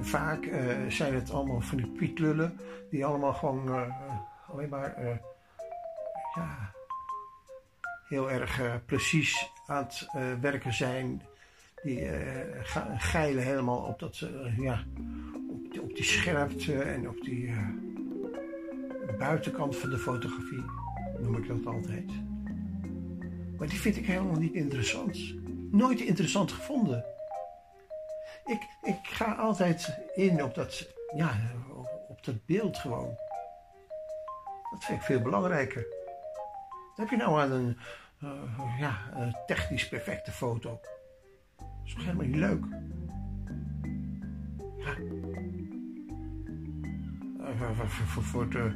Vaak 0.00 0.44
uh, 0.44 0.86
zijn 0.88 1.14
het 1.14 1.30
allemaal 1.30 1.60
van 1.60 1.76
die 1.76 1.86
pietlullen 1.86 2.60
die 2.90 3.04
allemaal 3.04 3.32
gewoon 3.32 3.92
alleen 4.48 4.68
maar 4.68 5.20
ja, 6.34 6.72
heel 8.08 8.30
erg 8.30 8.60
precies 8.86 9.50
aan 9.66 9.84
het 9.84 10.08
werken 10.40 10.74
zijn. 10.74 11.22
Die 11.82 12.10
geilen 12.96 13.42
helemaal 13.42 13.78
op 13.78 13.98
dat, 13.98 14.18
ja, 14.56 14.84
op 15.80 15.94
die 15.94 16.04
scherpte 16.04 16.82
en 16.82 17.08
op 17.08 17.20
die 17.20 17.54
buitenkant 19.18 19.76
van 19.76 19.90
de 19.90 19.98
fotografie, 19.98 20.64
noem 21.20 21.36
ik 21.36 21.48
dat 21.48 21.66
altijd. 21.66 22.10
Maar 23.58 23.68
die 23.68 23.80
vind 23.80 23.96
ik 23.96 24.06
helemaal 24.06 24.38
niet 24.38 24.54
interessant. 24.54 25.34
Nooit 25.70 26.00
interessant 26.00 26.52
gevonden. 26.52 27.04
Ik, 28.44 28.62
ik 28.82 28.98
ga 29.02 29.34
altijd 29.34 29.98
in 30.14 30.42
op 30.44 30.54
dat, 30.54 30.88
ja, 31.14 31.36
op 32.08 32.24
dat 32.24 32.46
beeld 32.46 32.78
gewoon. 32.78 33.16
Dat 34.70 34.84
vind 34.84 34.98
ik 34.98 35.04
veel 35.04 35.20
belangrijker. 35.20 35.86
Wat 36.88 36.96
heb 36.96 37.08
je 37.08 37.16
nou 37.16 37.40
aan 37.40 37.52
een, 37.52 37.78
uh, 38.22 38.78
ja, 38.78 38.98
technisch 39.46 39.88
perfecte 39.88 40.32
foto? 40.32 40.80
Dat 41.56 41.66
is 41.84 41.94
toch 41.94 42.04
helemaal 42.04 42.26
niet 42.26 42.36
leuk? 42.36 42.64
Ja, 44.78 44.94
voor 48.22 48.50
de, 48.50 48.72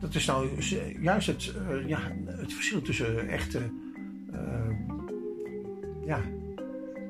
dat 0.00 0.14
is 0.14 0.26
nou 0.26 0.62
juist 1.00 1.26
het, 1.26 1.54
ja, 1.86 1.98
het 2.26 2.52
verschil 2.52 2.82
tussen 2.82 3.28
echte 3.28 3.70
ja, 6.04 6.20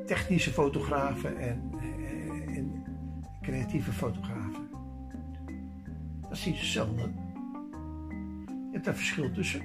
technische 0.06 0.50
fotografen 0.50 1.38
en, 1.38 1.72
en, 1.80 1.83
creatieve 3.44 3.92
fotografen. 3.92 4.68
Dat 6.22 6.32
is 6.32 6.44
niet 6.44 6.58
hetzelfde. 6.58 7.02
Je 8.46 8.70
hebt 8.72 8.84
daar 8.84 8.94
verschil 8.94 9.32
tussen. 9.32 9.60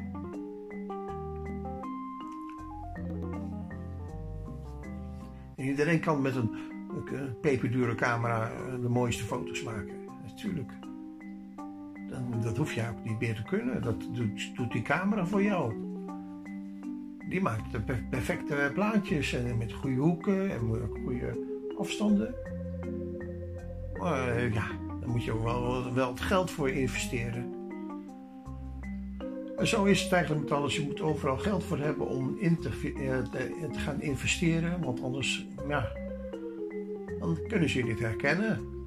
En 5.56 5.66
iedereen 5.66 6.00
kan 6.00 6.22
met 6.22 6.36
een, 6.36 6.50
een 7.14 7.40
peperdure 7.42 7.96
camera 7.96 8.52
de 8.82 8.90
mooiste 8.90 9.24
foto's 9.24 9.64
maken. 9.64 9.96
Natuurlijk 10.24 10.72
dat 12.42 12.58
hoef 12.58 12.74
je 12.74 12.82
ook 12.82 13.04
niet 13.04 13.20
meer 13.20 13.36
te 13.36 13.44
kunnen. 13.44 13.82
Dat 13.82 14.08
doet, 14.12 14.56
doet 14.56 14.72
die 14.72 14.82
camera 14.82 15.26
voor 15.26 15.44
jou. 15.44 15.74
Die 17.30 17.42
maakt 17.42 17.72
de 17.72 17.82
perfecte 18.10 18.72
plaatjes 18.74 19.34
en 19.34 19.58
met 19.58 19.74
goede 19.74 19.96
hoeken 19.96 20.52
en 20.52 20.60
goede 21.04 21.46
afstanden. 21.78 22.36
Eh, 24.04 24.54
ja, 24.54 24.68
daar 25.00 25.10
moet 25.10 25.24
je 25.24 25.44
wel, 25.44 25.94
wel 25.94 26.10
het 26.10 26.22
geld 26.22 26.52
voor 26.52 26.70
investeren. 26.70 27.58
En 29.58 29.68
zo 29.68 29.84
is 29.84 30.02
het 30.02 30.12
eigenlijk 30.12 30.44
met 30.44 30.52
alles. 30.52 30.76
Je 30.76 30.84
moet 30.84 31.02
overal 31.02 31.38
geld 31.38 31.64
voor 31.64 31.78
hebben 31.78 32.08
om 32.08 32.38
in 32.40 32.60
te, 32.60 32.70
eh, 32.70 33.72
te 33.72 33.80
gaan 33.80 34.02
investeren. 34.02 34.82
Want 34.82 35.04
anders, 35.04 35.48
ja, 35.68 35.92
dan 37.20 37.38
kunnen 37.48 37.70
ze 37.70 37.78
je 37.78 37.84
niet 37.84 38.00
herkennen 38.00 38.78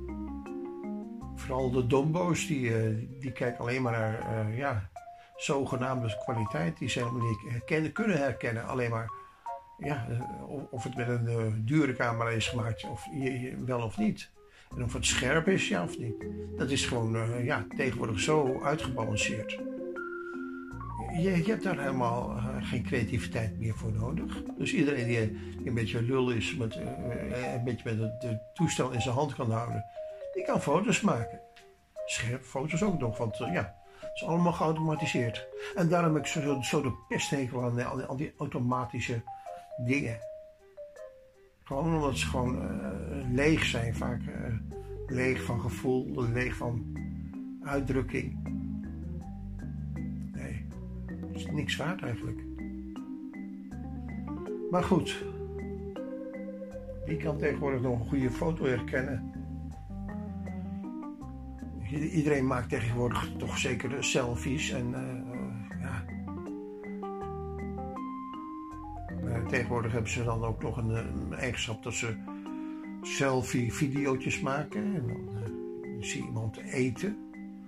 vooral 1.42 1.71
de 1.71 1.87
dombo's, 1.87 2.47
die, 2.47 2.75
eh, 2.75 2.95
die 3.21 3.33
kijken 3.33 3.61
alleen 3.61 3.83
maar 3.83 3.92
naar 3.92 4.54
ja, 4.54 4.88
zogenaamde 5.37 6.19
kwaliteit. 6.25 6.78
Die 6.78 6.88
ze 6.88 7.09
niet 7.12 7.52
herkennen, 7.52 7.92
kunnen 7.92 8.19
herkennen. 8.19 8.66
Alleen 8.66 8.90
maar 8.90 9.12
ja, 9.78 10.07
eh, 10.09 10.21
of 10.71 10.85
het 10.85 10.97
met 10.97 11.09
een 11.09 11.62
dure 11.64 11.95
camera 11.95 12.31
is 12.31 12.49
gemaakt, 12.49 12.85
of 12.85 13.07
wel 13.64 13.81
of 13.81 13.99
niet. 13.99 14.31
En 14.76 14.85
of 14.85 14.93
het 14.93 15.07
scherp 15.07 15.49
is, 15.49 15.69
ja 15.69 15.83
of 15.83 15.99
niet. 15.99 16.25
Dat 16.57 16.71
is 16.71 16.87
gewoon 16.87 17.45
ja, 17.45 17.67
tegenwoordig 17.76 18.21
zo 18.21 18.61
uitgebalanceerd. 18.62 19.50
Je, 21.17 21.43
je 21.45 21.50
hebt 21.50 21.62
daar 21.62 21.79
helemaal 21.79 22.41
geen 22.61 22.83
creativiteit 22.83 23.59
meer 23.59 23.75
voor 23.75 23.93
nodig. 23.93 24.43
Dus 24.59 24.73
iedereen 24.75 25.07
die, 25.07 25.19
een 25.64 25.75
beetje 25.75 26.02
lul 26.02 26.31
is, 26.31 26.57
met, 26.57 26.76
een 26.76 27.64
beetje 27.64 27.97
met 27.97 28.12
het 28.23 28.41
toestel 28.55 28.91
in 28.91 29.00
zijn 29.00 29.14
hand 29.14 29.35
kan 29.35 29.50
houden, 29.50 29.85
die 30.33 30.45
kan 30.45 30.61
foto's 30.61 31.00
maken. 31.00 31.41
Scherp 32.07 32.43
foto's 32.45 32.83
ook 32.83 32.99
nog, 32.99 33.19
want 33.19 33.41
uh, 33.41 33.52
ja, 33.52 33.75
het 34.00 34.11
is 34.14 34.25
allemaal 34.25 34.52
geautomatiseerd. 34.52 35.49
En 35.75 35.88
daarom 35.88 36.14
heb 36.14 36.23
ik 36.23 36.29
zo, 36.29 36.62
zo 36.62 36.83
de 36.83 36.93
pesthekel 37.09 37.62
aan, 37.62 37.83
aan 37.83 38.17
die 38.17 38.33
automatische 38.38 39.23
dingen. 39.85 40.19
Gewoon 41.73 41.95
omdat 41.95 42.19
ze 42.19 42.26
gewoon 42.26 42.55
uh, 42.55 43.33
leeg 43.33 43.64
zijn, 43.64 43.95
vaak 43.95 44.21
uh, 44.21 44.55
leeg 45.07 45.43
van 45.43 45.61
gevoel, 45.61 46.29
leeg 46.33 46.57
van 46.57 46.97
uitdrukking. 47.62 48.38
Nee, 50.33 50.67
het 51.07 51.37
is 51.37 51.47
niks 51.47 51.76
waard 51.76 52.02
eigenlijk. 52.02 52.45
Maar 54.71 54.85
goed, 54.85 55.25
wie 57.07 57.17
kan 57.17 57.38
tegenwoordig 57.38 57.81
nog 57.81 58.00
een 58.00 58.09
goede 58.09 58.31
foto 58.31 58.64
herkennen? 58.64 59.31
iedereen 61.91 62.47
maakt 62.47 62.69
tegenwoordig 62.69 63.31
toch 63.38 63.59
zeker 63.59 64.05
selfies. 64.05 64.71
En 64.71 64.91
uh, 64.91 65.32
Maar 69.33 69.47
tegenwoordig 69.47 69.93
hebben 69.93 70.11
ze 70.11 70.25
dan 70.25 70.45
ook 70.45 70.62
nog 70.62 70.77
een, 70.77 71.35
eigenschap 71.35 71.83
dat 71.83 71.95
ze 71.95 72.15
selfie-videootjes 73.03 74.41
maken. 74.41 74.95
En 74.95 75.07
dan, 75.07 75.29
uh, 75.35 76.03
zie 76.03 76.21
je 76.21 76.27
iemand 76.27 76.57
eten. 76.57 77.17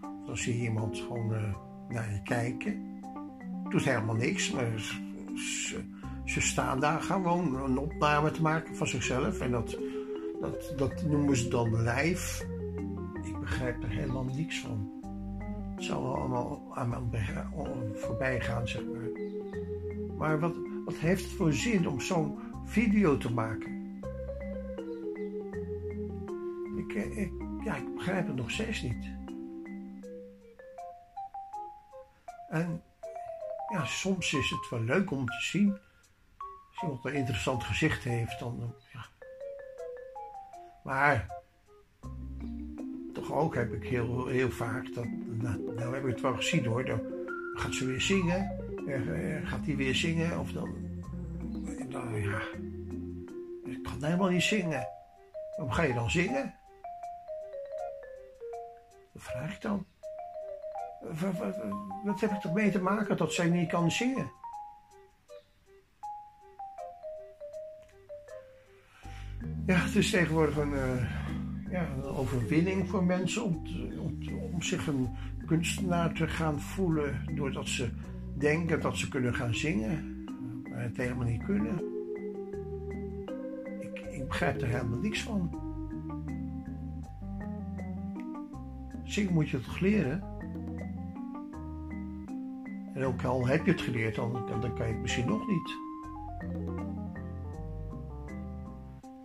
Of 0.02 0.26
dan 0.26 0.37
zie 0.37 0.56
je 0.56 0.62
iemand 0.62 0.99
gewoon 0.99 1.33
uh, 1.33 1.54
naar 1.88 2.12
je 2.12 2.23
kijken. 2.23 3.00
Doet 3.68 3.85
helemaal 3.85 4.14
niks, 4.14 4.50
maar 4.50 4.78
ze, 6.25 6.40
staan 6.40 6.80
daar 6.80 7.02
gewoon 7.02 7.62
een 7.64 7.78
opname 7.78 8.30
te 8.30 8.42
maken 8.42 8.76
van 8.76 8.87
zichzelf. 8.87 9.40
En 9.40 9.50
dat, 9.50 9.78
dat, 10.40 10.75
dat 10.76 11.02
noemen 11.02 11.37
ze 11.37 11.49
dan 11.49 11.83
live 11.83 12.52
begrijp 13.40 13.83
er 13.83 13.88
helemaal 13.90 14.25
niks 14.25 14.61
van. 14.61 14.92
Het 15.75 15.85
zal 15.85 16.16
allemaal 16.16 16.62
aan 16.75 16.88
me 16.88 17.92
voorbij 17.94 18.40
gaan, 18.40 18.68
zeg 18.68 18.83
maar. 18.85 19.09
Maar 20.18 20.40
wat, 20.40 20.56
wat 20.84 20.94
heeft 20.94 21.22
het 21.22 21.32
voor 21.32 21.52
zin 21.52 21.88
om 21.88 22.00
zo'n 22.00 22.38
video 22.64 23.16
te 23.16 23.32
maken? 23.32 24.02
Ik, 26.76 26.92
ik, 26.92 27.32
ja, 27.64 27.76
ik 27.76 27.94
begrijp 27.94 28.26
het 28.26 28.36
nog 28.36 28.50
steeds 28.50 28.82
niet. 28.82 29.12
En 32.48 32.82
ja, 33.72 33.84
soms 33.84 34.32
is 34.32 34.50
het 34.50 34.70
wel 34.70 34.80
leuk 34.80 35.10
om 35.10 35.26
te 35.26 35.40
zien. 35.40 35.78
Als 36.70 36.82
iemand 36.82 37.04
een 37.04 37.14
interessant 37.14 37.64
gezicht 37.64 38.04
heeft, 38.04 38.38
dan. 38.38 38.74
Ja. 38.92 39.06
Maar 40.84 41.34
ook 43.34 43.54
heb 43.54 43.72
ik 43.72 43.88
heel, 43.88 44.26
heel 44.26 44.50
vaak, 44.50 44.94
dat, 44.94 45.04
nou, 45.26 45.74
nou 45.76 45.94
heb 45.94 46.04
ik 46.04 46.10
het 46.10 46.20
wel 46.20 46.34
gezien 46.34 46.64
hoor, 46.64 46.84
dan 46.84 47.00
gaat 47.54 47.74
ze 47.74 47.86
weer 47.86 48.00
zingen, 48.00 48.63
gaat 49.44 49.66
hij 49.66 49.76
weer 49.76 49.94
zingen 49.94 50.40
of 50.40 50.52
dan, 50.52 50.74
dan 51.88 52.14
ja, 52.14 52.40
ik 53.64 53.82
kan 53.82 54.04
helemaal 54.04 54.28
niet 54.28 54.42
zingen. 54.42 54.88
Waarom 55.56 55.74
ga 55.74 55.82
je 55.82 55.94
dan 55.94 56.10
zingen? 56.10 56.54
Dat 59.12 59.22
vraag 59.22 59.54
ik 59.54 59.60
dan. 59.60 59.86
Wat, 61.00 61.56
wat, 62.04 62.20
heb 62.20 62.30
ik 62.30 62.44
ermee 62.44 62.70
te 62.70 62.82
maken 62.82 63.16
dat 63.16 63.32
zij 63.32 63.48
niet 63.48 63.68
kan 63.68 63.90
zingen? 63.90 64.30
Ja, 69.66 69.74
het 69.74 69.94
is 69.94 70.10
tegenwoordig 70.10 70.56
een, 70.56 70.72
uh, 70.72 71.24
ja, 71.70 71.86
overwinning 72.02 72.88
voor 72.88 73.04
mensen 73.04 73.44
om, 73.44 73.62
om, 73.98 74.38
om, 74.52 74.62
zich 74.62 74.86
een 74.86 75.08
kunstenaar 75.46 76.12
te 76.12 76.28
gaan 76.28 76.60
voelen 76.60 77.34
doordat 77.34 77.68
ze 77.68 77.90
denken 78.34 78.80
dat 78.80 78.96
ze 78.96 79.08
kunnen 79.08 79.34
gaan 79.34 79.54
zingen, 79.54 80.24
maar 80.70 80.82
het 80.82 80.96
helemaal 80.96 81.26
niet 81.26 81.44
kunnen. 81.44 81.82
Ik, 83.80 83.98
ik 83.98 84.28
begrijp 84.28 84.60
er 84.60 84.68
helemaal 84.68 84.98
niks 84.98 85.22
van. 85.22 85.62
Zingen 89.04 89.32
moet 89.32 89.48
je 89.48 89.60
toch 89.60 89.80
leren? 89.80 90.22
En 92.94 93.04
ook 93.04 93.22
al 93.22 93.46
heb 93.46 93.64
je 93.64 93.70
het 93.70 93.80
geleerd, 93.80 94.14
dan, 94.14 94.32
dan 94.60 94.74
kan 94.74 94.86
je 94.86 94.92
het 94.92 95.00
misschien 95.00 95.26
nog 95.26 95.46
niet. 95.46 95.76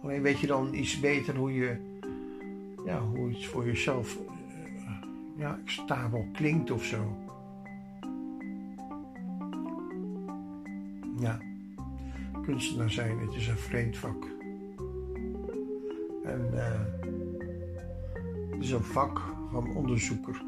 Alleen 0.03 0.21
weet 0.21 0.39
je 0.39 0.47
dan 0.47 0.73
iets 0.73 0.99
beter 0.99 1.35
hoe 1.35 1.53
je, 1.53 1.97
ja, 2.85 3.01
hoe 3.01 3.29
het 3.29 3.45
voor 3.45 3.65
jezelf 3.65 4.17
uh, 4.17 4.31
ja, 5.35 5.59
acceptabel 5.63 6.27
klinkt 6.33 6.71
of 6.71 6.83
zo. 6.83 7.28
Ja, 11.19 11.37
kunstenaar 12.41 12.89
zijn, 12.89 13.19
het 13.19 13.33
is 13.33 13.47
een 13.47 13.57
vreemd 13.57 13.97
vak. 13.97 14.23
En 16.23 16.49
uh, 16.53 16.81
het 18.51 18.63
is 18.63 18.71
een 18.71 18.83
vak 18.83 19.21
van 19.51 19.75
onderzoeker. 19.75 20.41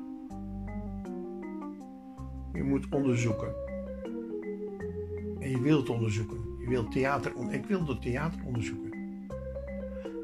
Je 2.54 2.64
moet 2.64 2.90
onderzoeken. 2.90 3.54
En 5.40 5.50
je 5.50 5.62
wilt 5.62 5.90
onderzoeken. 5.90 6.38
Je 6.60 6.68
wilt 6.68 6.92
theater, 6.92 7.34
ik 7.50 7.66
wilde 7.66 8.00
theater 8.00 8.42
onderzoeken. 8.46 8.92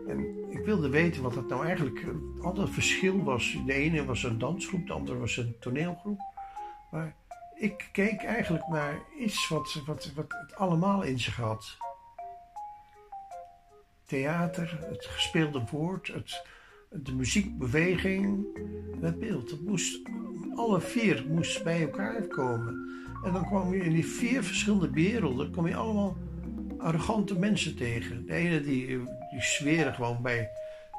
En 0.08 0.20
ik 0.50 0.66
wilde 0.66 0.90
weten 0.90 1.24
wat 1.24 1.36
het 1.36 1.48
nou 1.48 1.66
eigenlijk 1.66 2.06
altijd 2.42 2.66
het 2.66 2.74
verschil 2.74 3.24
was. 3.24 3.58
De 3.66 3.74
ene 3.74 4.06
was 4.06 4.24
een 4.24 4.38
dansgroep, 4.38 4.88
de 4.88 4.94
andere 4.94 5.18
was 5.18 5.38
een 5.38 5.56
toneelgroep. 5.60 6.20
Maar 6.92 7.16
ik 7.58 7.90
keek 7.92 8.24
eigenlijk 8.24 8.68
naar 8.68 9.00
iets 9.20 9.48
wat, 9.48 9.82
wat, 9.86 10.12
wat 10.16 10.26
het 10.30 10.56
allemaal 10.56 11.02
in 11.02 11.20
zich 11.20 11.36
had. 11.36 11.78
Theater, 14.06 14.86
het 14.90 15.06
gespeelde 15.06 15.64
woord, 15.72 16.08
het, 16.08 16.46
de 16.90 17.14
muziekbeweging, 17.14 18.46
het 19.02 19.20
beeld. 19.20 19.52
Het 19.52 19.66
moest, 19.66 20.00
alle 20.56 20.82
vier 20.82 21.26
moest 21.28 21.64
bij 21.64 21.82
elkaar 21.82 22.22
komen. 22.22 22.90
En 23.24 23.34
dan 23.34 23.46
kwam 23.46 23.74
je 23.74 23.80
in 23.80 23.94
die 23.94 24.08
vier 24.08 24.44
verschillende 24.44 24.90
werelden, 24.90 25.52
kom 25.52 25.68
je 25.68 25.76
allemaal 25.76 26.18
arrogante 26.78 27.40
mensen 27.40 27.76
tegen. 27.76 28.26
De 28.26 28.34
ene 28.34 28.62
die, 28.62 28.88
die 29.32 29.42
zweren 29.42 29.94
gewoon 29.94 30.22
bij, 30.22 30.50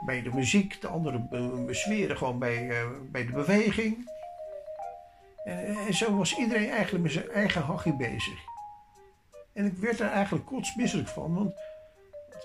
bij 0.04 0.22
de 0.22 0.30
muziek, 0.34 0.80
de 0.80 0.88
andere 0.88 1.66
zweren 1.70 2.16
gewoon 2.16 2.38
bij, 2.38 2.68
uh, 2.68 2.86
bij 3.10 3.26
de 3.26 3.32
beweging. 3.32 4.16
En, 5.48 5.76
en, 5.86 5.94
zo 5.94 6.16
was 6.16 6.38
iedereen 6.38 6.70
eigenlijk 6.70 7.02
met 7.04 7.12
zijn 7.12 7.28
eigen 7.28 7.62
hachje 7.62 7.96
bezig. 7.96 8.38
En 9.52 9.64
ik 9.64 9.72
werd 9.72 10.00
er 10.00 10.08
eigenlijk 10.08 10.46
kotsmisselijk 10.46 11.08
van, 11.08 11.34
want 11.34 11.52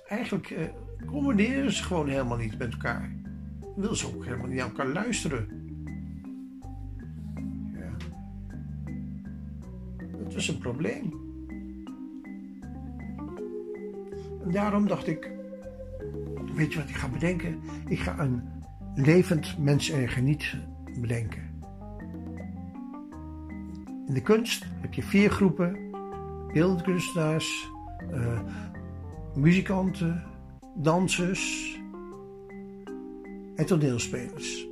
eigenlijk 0.07 0.69
combineren 1.05 1.71
ze 1.71 1.83
gewoon 1.83 2.07
helemaal 2.07 2.37
niet 2.37 2.57
met 2.57 2.71
elkaar. 2.71 3.11
Wil 3.75 3.95
ze 3.95 4.07
ook 4.07 4.25
helemaal 4.25 4.47
niet 4.47 4.57
naar 4.57 4.67
elkaar 4.67 4.87
luisteren. 4.87 5.47
Ja. 7.73 7.91
Dat 10.23 10.33
was 10.33 10.47
een 10.47 10.57
probleem. 10.57 11.13
En 14.43 14.51
daarom 14.51 14.87
dacht 14.87 15.07
ik, 15.07 15.31
weet 16.55 16.73
je 16.73 16.79
wat 16.79 16.89
ik 16.89 16.95
ga 16.95 17.07
bedenken? 17.07 17.59
Ik 17.87 17.99
ga 17.99 18.19
een 18.19 18.41
levend 18.95 19.57
mens 19.57 19.91
niet 20.21 20.55
bedenken. 20.99 21.52
In 24.13 24.19
de 24.19 24.25
kunst 24.25 24.65
heb 24.81 24.93
je 24.93 25.03
vier 25.03 25.29
groepen: 25.29 25.91
beeldkunstenaars, 26.51 27.69
uh, 28.11 28.39
muzikanten, 29.35 30.23
dansers 30.75 31.75
en 33.55 33.65
toneelspelers. 33.65 34.67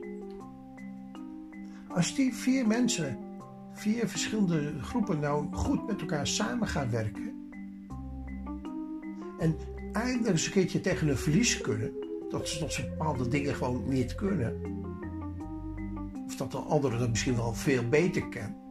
Als 1.88 2.16
die 2.16 2.34
vier 2.34 2.68
mensen, 2.68 3.18
vier 3.74 4.08
verschillende 4.08 4.74
groepen, 4.82 5.20
nou 5.20 5.54
goed 5.54 5.88
met 5.88 6.02
elkaar 6.02 6.28
samen 6.28 6.68
gaan 6.68 6.90
werken 6.90 7.52
en 9.40 9.56
eindelijk 9.92 10.28
eens 10.28 10.46
een 10.46 10.52
keertje 10.52 10.82
tegen 10.82 11.08
een 11.08 11.18
verlies 11.18 11.62
kunnen, 11.62 11.92
dat 12.30 12.48
ze, 12.48 12.60
dat 12.60 12.74
ze 12.74 12.90
bepaalde 12.90 13.28
dingen 13.28 13.56
gewoon 13.56 13.84
niet 13.88 14.16
kunnen, 14.16 14.62
of 16.26 16.36
dat 16.36 16.52
de 16.52 16.58
andere 16.58 16.98
dat 16.98 17.10
misschien 17.10 17.36
wel 17.36 17.54
veel 17.54 17.90
beter 17.90 18.30
kennen 18.30 18.62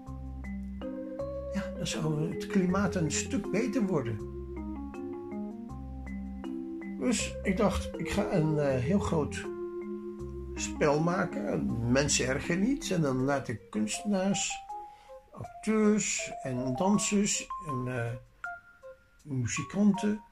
dan 1.81 1.89
zou 1.89 2.35
het 2.35 2.47
klimaat 2.47 2.95
een 2.95 3.11
stuk 3.11 3.51
beter 3.51 3.87
worden. 3.87 4.19
Dus 6.99 7.35
ik 7.43 7.57
dacht, 7.57 7.91
ik 7.97 8.11
ga 8.11 8.33
een 8.33 8.55
uh, 8.55 8.69
heel 8.69 8.99
groot 8.99 9.47
spel 10.55 11.01
maken. 11.01 11.93
Mensen 11.93 12.27
ergen 12.27 12.61
niet. 12.61 12.91
En 12.91 13.01
dan 13.01 13.25
laat 13.25 13.49
ik 13.49 13.61
kunstenaars, 13.71 14.63
acteurs 15.33 16.33
en 16.43 16.75
dansers 16.77 17.47
en 17.67 17.87
uh, 17.87 18.05
muzikanten 19.23 20.23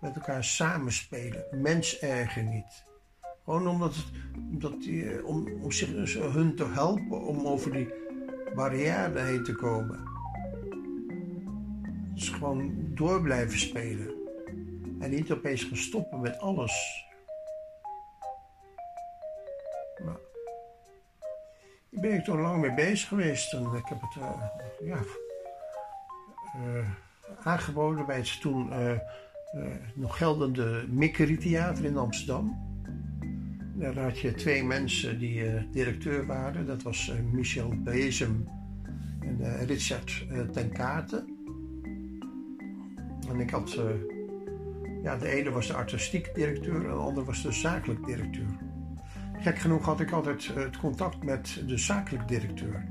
met 0.00 0.14
elkaar 0.14 0.44
samenspelen. 0.44 1.44
Mens 1.62 1.98
ergen 1.98 2.48
niet. 2.48 2.84
Gewoon 3.44 3.68
omdat 3.68 3.94
het, 3.94 4.06
omdat 4.52 4.80
die, 4.80 5.26
om, 5.26 5.62
om 5.62 5.72
zich, 5.72 6.14
hun 6.32 6.56
te 6.56 6.66
helpen 6.66 7.20
om 7.20 7.46
over 7.46 7.72
die 7.72 7.92
barrière 8.54 9.20
heen 9.20 9.44
te 9.44 9.54
komen. 9.54 10.17
Dus 12.18 12.28
gewoon 12.28 12.72
door 12.94 13.22
blijven 13.22 13.58
spelen. 13.58 14.14
En 14.98 15.10
niet 15.10 15.32
opeens 15.32 15.64
gaan 15.64 15.76
stoppen 15.76 16.20
met 16.20 16.38
alles. 16.38 17.04
Nou, 20.04 20.18
daar 21.90 22.00
ben 22.00 22.12
ik 22.12 22.24
toch 22.24 22.36
lang 22.36 22.60
mee 22.60 22.74
bezig 22.74 23.08
geweest. 23.08 23.52
En 23.52 23.62
ik 23.62 23.84
heb 23.84 24.00
het 24.00 24.16
uh, 24.22 24.42
ja, 24.84 24.98
uh, 26.56 26.88
aangeboden 27.42 28.06
bij 28.06 28.16
het 28.16 28.40
toen 28.40 28.68
uh, 28.68 28.92
nog 29.94 30.16
geldende 30.16 30.84
Mikkery 30.88 31.36
Theater 31.36 31.84
in 31.84 31.96
Amsterdam. 31.96 32.66
Daar 33.74 33.98
had 33.98 34.18
je 34.18 34.34
twee 34.34 34.64
mensen 34.64 35.18
die 35.18 35.70
directeur 35.70 36.26
waren. 36.26 36.66
Dat 36.66 36.82
was 36.82 37.12
Michel 37.32 37.82
Bezem 37.82 38.48
en 39.20 39.66
Richard 39.66 40.26
ten 40.52 40.72
Katen. 40.72 41.37
En 43.28 43.40
ik 43.40 43.50
had, 43.50 43.76
uh, 43.78 43.84
ja, 45.02 45.16
de 45.16 45.28
ene 45.28 45.50
was 45.50 45.66
de 45.66 45.74
artistiek 45.74 46.34
directeur 46.34 46.74
en 46.74 46.82
de 46.82 46.88
andere 46.88 47.26
was 47.26 47.42
de 47.42 47.52
zakelijk 47.52 48.06
directeur. 48.06 48.58
Gek 49.38 49.58
genoeg 49.58 49.84
had 49.84 50.00
ik 50.00 50.10
altijd 50.10 50.44
uh, 50.44 50.54
het 50.54 50.76
contact 50.76 51.22
met 51.22 51.62
de 51.66 51.78
zakelijk 51.78 52.28
directeur, 52.28 52.84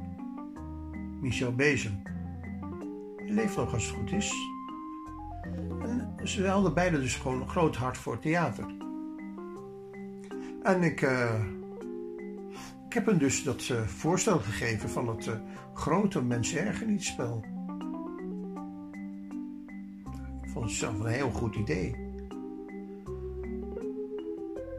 Michel 1.22 1.56
Bezem. 1.56 2.02
Die 3.26 3.34
leeft 3.34 3.56
nog 3.56 3.74
als 3.74 3.86
het 3.86 3.96
goed 3.96 4.12
is. 4.12 4.34
En 5.82 6.18
ze 6.24 6.48
hadden 6.48 6.74
beide 6.74 7.00
dus 7.00 7.16
gewoon 7.16 7.42
een 7.42 7.50
groot 7.50 7.76
hart 7.76 7.98
voor 7.98 8.20
theater. 8.20 8.66
En 10.64 10.84
ik, 10.84 11.02
uh, 11.02 11.44
ik 12.88 12.94
heb 12.94 13.06
hem 13.06 13.18
dus 13.18 13.44
dat 13.44 13.64
voorstel 13.86 14.40
gegeven 14.40 14.90
van 14.90 15.08
het 15.08 15.30
grote 15.74 16.24
Mensergenietspel. 16.24 17.40
spel 17.42 17.57
vond 20.58 20.70
het 20.70 20.80
zelf 20.80 21.00
een 21.00 21.06
heel 21.06 21.30
goed 21.30 21.56
idee. 21.56 21.96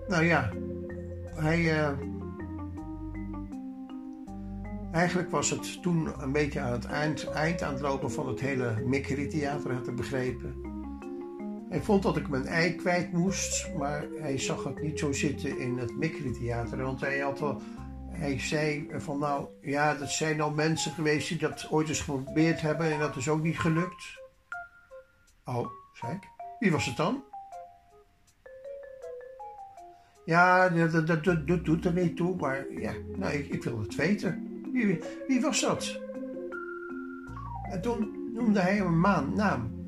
Nou 0.09 0.25
ja, 0.25 0.53
hij. 1.35 1.61
Uh, 1.61 1.88
eigenlijk 4.93 5.31
was 5.31 5.51
het 5.51 5.83
toen 5.83 6.09
een 6.19 6.33
beetje 6.33 6.61
aan 6.61 6.73
het 6.73 6.85
eind, 6.85 7.62
aan 7.62 7.73
het 7.73 7.81
lopen 7.81 8.12
van 8.12 8.29
het 8.29 8.41
hele 8.41 8.83
Mikkery 8.85 9.29
Theater, 9.29 9.73
had 9.73 9.88
ik 9.88 9.97
begrepen. 9.97 10.55
Hij 11.69 11.81
vond 11.81 12.03
dat 12.03 12.17
ik 12.17 12.29
mijn 12.29 12.47
ei 12.47 12.75
kwijt 12.75 13.12
moest, 13.12 13.71
maar 13.77 14.05
hij 14.21 14.38
zag 14.38 14.64
het 14.64 14.83
niet 14.83 14.99
zo 14.99 15.12
zitten 15.12 15.59
in 15.59 15.79
het 15.79 15.97
Mikkery 15.97 16.33
Theater. 16.33 16.83
Want 16.83 17.01
hij 17.01 17.19
had 17.19 17.43
al, 17.43 17.61
hij 18.11 18.41
zei 18.41 18.88
van 18.97 19.19
nou, 19.19 19.47
ja, 19.61 19.95
dat 19.95 20.11
zijn 20.11 20.41
al 20.41 20.51
mensen 20.51 20.93
geweest 20.93 21.29
die 21.29 21.38
dat 21.38 21.67
ooit 21.71 21.88
eens 21.88 22.01
geprobeerd 22.01 22.61
hebben 22.61 22.93
en 22.93 22.99
dat 22.99 23.17
is 23.17 23.29
ook 23.29 23.43
niet 23.43 23.59
gelukt. 23.59 24.19
Oh, 25.49 25.67
zei 25.93 26.13
ik. 26.13 26.29
Wie 26.59 26.73
was 26.73 26.87
het 26.87 26.97
dan? 26.97 27.25
Ja, 30.25 30.69
dat, 30.69 31.25
doet 31.65 31.85
er 31.85 31.93
niet 31.93 32.17
toe, 32.17 32.37
maar 32.37 32.73
ja, 32.73 32.93
nou, 33.17 33.33
ik, 33.33 33.49
ik 33.49 33.63
wil 33.63 33.81
het 33.81 33.95
weten. 33.95 34.63
Wie 34.73 35.01
wie, 35.29 35.41
was 35.41 35.61
dat? 35.61 36.01
En 37.71 37.81
toen 37.81 38.31
noemde 38.35 38.61
hij 38.61 38.81
een 38.81 39.01
maan, 39.01 39.35
naam. 39.35 39.87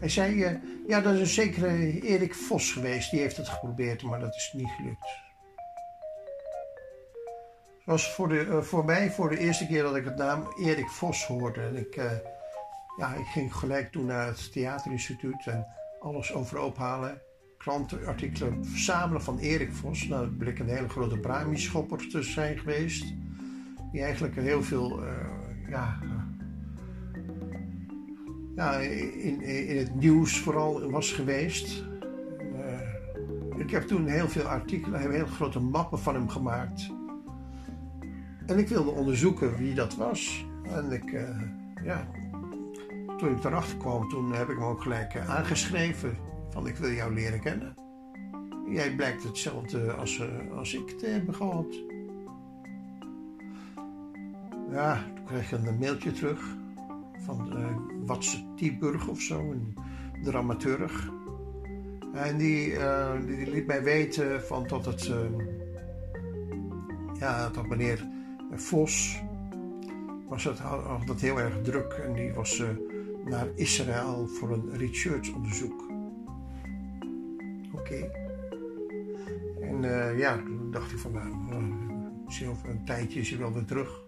Hij 0.00 0.08
zei, 0.08 0.34
uh, 0.34 0.50
ja, 0.86 1.00
dat 1.00 1.14
is 1.14 1.20
een 1.20 1.26
zekere 1.26 2.00
Erik 2.00 2.34
Vos 2.34 2.72
geweest. 2.72 3.10
Die 3.10 3.20
heeft 3.20 3.36
het 3.36 3.48
geprobeerd, 3.48 4.02
maar 4.02 4.20
dat 4.20 4.34
is 4.34 4.52
niet 4.52 4.70
gelukt. 4.76 5.06
Het 7.76 7.84
was 7.84 8.14
voor, 8.14 8.28
de, 8.28 8.44
uh, 8.46 8.60
voor 8.60 8.84
mij 8.84 9.10
voor 9.10 9.28
de 9.28 9.38
eerste 9.38 9.66
keer 9.66 9.82
dat 9.82 9.96
ik 9.96 10.04
het 10.04 10.16
naam 10.16 10.46
Erik 10.62 10.88
Vos 10.88 11.26
hoorde. 11.26 11.60
En 11.60 11.76
ik, 11.76 11.96
uh, 11.96 12.04
ja, 12.98 13.14
ik 13.14 13.26
ging 13.26 13.54
gelijk 13.54 13.92
toen 13.92 14.06
naar 14.06 14.26
het 14.26 14.52
theaterinstituut 14.52 15.46
en 15.46 15.66
alles 16.00 16.32
over 16.32 16.60
ophalen. 16.60 17.20
Krantenartikelen 17.58 18.64
verzamelen 18.64 19.22
van 19.22 19.38
Erik 19.38 19.72
Vos. 19.72 20.08
Nou, 20.08 20.24
dat 20.24 20.38
bleek 20.38 20.58
een 20.58 20.68
hele 20.68 20.88
grote 20.88 21.18
Brahmi-schopper 21.18 22.08
te 22.08 22.22
zijn 22.22 22.58
geweest. 22.58 23.04
Die 23.92 24.02
eigenlijk 24.02 24.34
heel 24.34 24.62
veel 24.62 25.02
ja, 25.68 25.98
ja, 28.58 28.72
in, 28.78 29.40
in 29.42 29.76
het 29.76 29.94
nieuws 29.94 30.38
vooral 30.38 30.90
was 30.90 31.12
geweest. 31.12 31.84
Uh, 32.54 33.60
ik 33.60 33.70
heb 33.70 33.82
toen 33.82 34.06
heel 34.06 34.28
veel 34.28 34.44
artikelen, 34.44 35.10
heel 35.10 35.26
grote 35.26 35.60
mappen 35.60 35.98
van 35.98 36.14
hem 36.14 36.28
gemaakt. 36.28 36.90
En 38.46 38.58
ik 38.58 38.68
wilde 38.68 38.90
onderzoeken 38.90 39.56
wie 39.56 39.74
dat 39.74 39.96
was. 39.96 40.46
En 40.62 40.92
ik, 40.92 41.12
uh, 41.12 41.42
ja, 41.84 42.08
toen 43.18 43.36
ik 43.36 43.44
erachter 43.44 43.76
kwam, 43.76 44.08
toen 44.08 44.32
heb 44.32 44.48
ik 44.48 44.56
hem 44.56 44.64
ook 44.64 44.82
gelijk 44.82 45.14
uh, 45.14 45.30
aangeschreven. 45.30 46.16
Van 46.50 46.66
ik 46.66 46.76
wil 46.76 46.90
jou 46.90 47.14
leren 47.14 47.40
kennen. 47.40 47.74
Jij 48.68 48.94
blijkt 48.94 49.22
hetzelfde 49.22 49.92
als, 49.92 50.22
als 50.54 50.74
ik 50.74 50.98
te 50.98 51.06
hebben 51.06 51.34
gehad. 51.34 51.74
Ja, 54.70 55.04
toen 55.14 55.24
kreeg 55.24 55.52
ik 55.52 55.66
een 55.66 55.78
mailtje 55.78 56.12
terug 56.12 56.56
van 57.18 57.58
uh, 57.58 57.66
Watse 58.06 58.54
Tieburg 58.56 59.08
of 59.08 59.20
zo, 59.20 59.38
een 59.40 59.76
dramaturg. 60.22 61.10
En 62.12 62.36
die, 62.36 62.76
die, 63.26 63.50
liet 63.50 63.66
mij 63.66 63.82
weten 63.82 64.42
van 64.42 64.66
dat 64.66 64.84
het, 64.84 65.06
uh, 65.06 65.16
ja, 67.18 67.48
dat 67.48 67.66
meneer 67.66 68.06
Vos 68.54 69.22
was 70.28 70.44
het, 70.44 70.58
had 70.58 71.08
het 71.08 71.20
heel 71.20 71.40
erg 71.40 71.62
druk 71.62 71.92
en 71.92 72.12
die 72.12 72.32
was 72.32 72.62
naar 73.28 73.48
Israël 73.54 74.26
voor 74.26 74.50
een 74.50 74.76
researchonderzoek. 74.76 75.82
Oké. 77.72 77.80
Okay. 77.80 78.10
En 79.60 79.82
ja, 80.16 80.36
toen 80.36 80.70
dacht 80.70 80.92
ik 80.92 80.98
van 80.98 81.12
nou, 81.12 81.62
misschien 82.24 82.48
over 82.48 82.68
een 82.68 82.84
tijdje 82.84 83.20
is 83.20 83.30
hij 83.30 83.38
wel 83.38 83.52
weer 83.52 83.64
terug. 83.64 84.02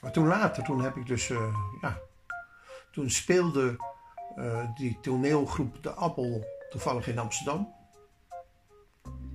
Maar 0.00 0.12
toen 0.12 0.26
later, 0.26 0.64
toen 0.64 0.82
heb 0.82 0.96
ik 0.96 1.06
dus, 1.06 1.28
uh, 1.28 1.56
ja, 1.80 1.98
toen 2.92 3.10
speelde 3.10 3.76
die 4.74 4.98
toneelgroep 5.00 5.82
De 5.82 5.90
Appel 5.90 6.44
toevallig 6.70 7.08
in 7.08 7.18
Amsterdam. 7.18 7.74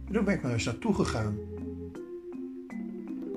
En 0.06 0.14
toen 0.14 0.26
ben 0.26 0.34
ik 0.34 0.42
maar 0.42 0.52
eens 0.52 0.66
naartoe 0.66 0.96
gegaan. 0.96 1.38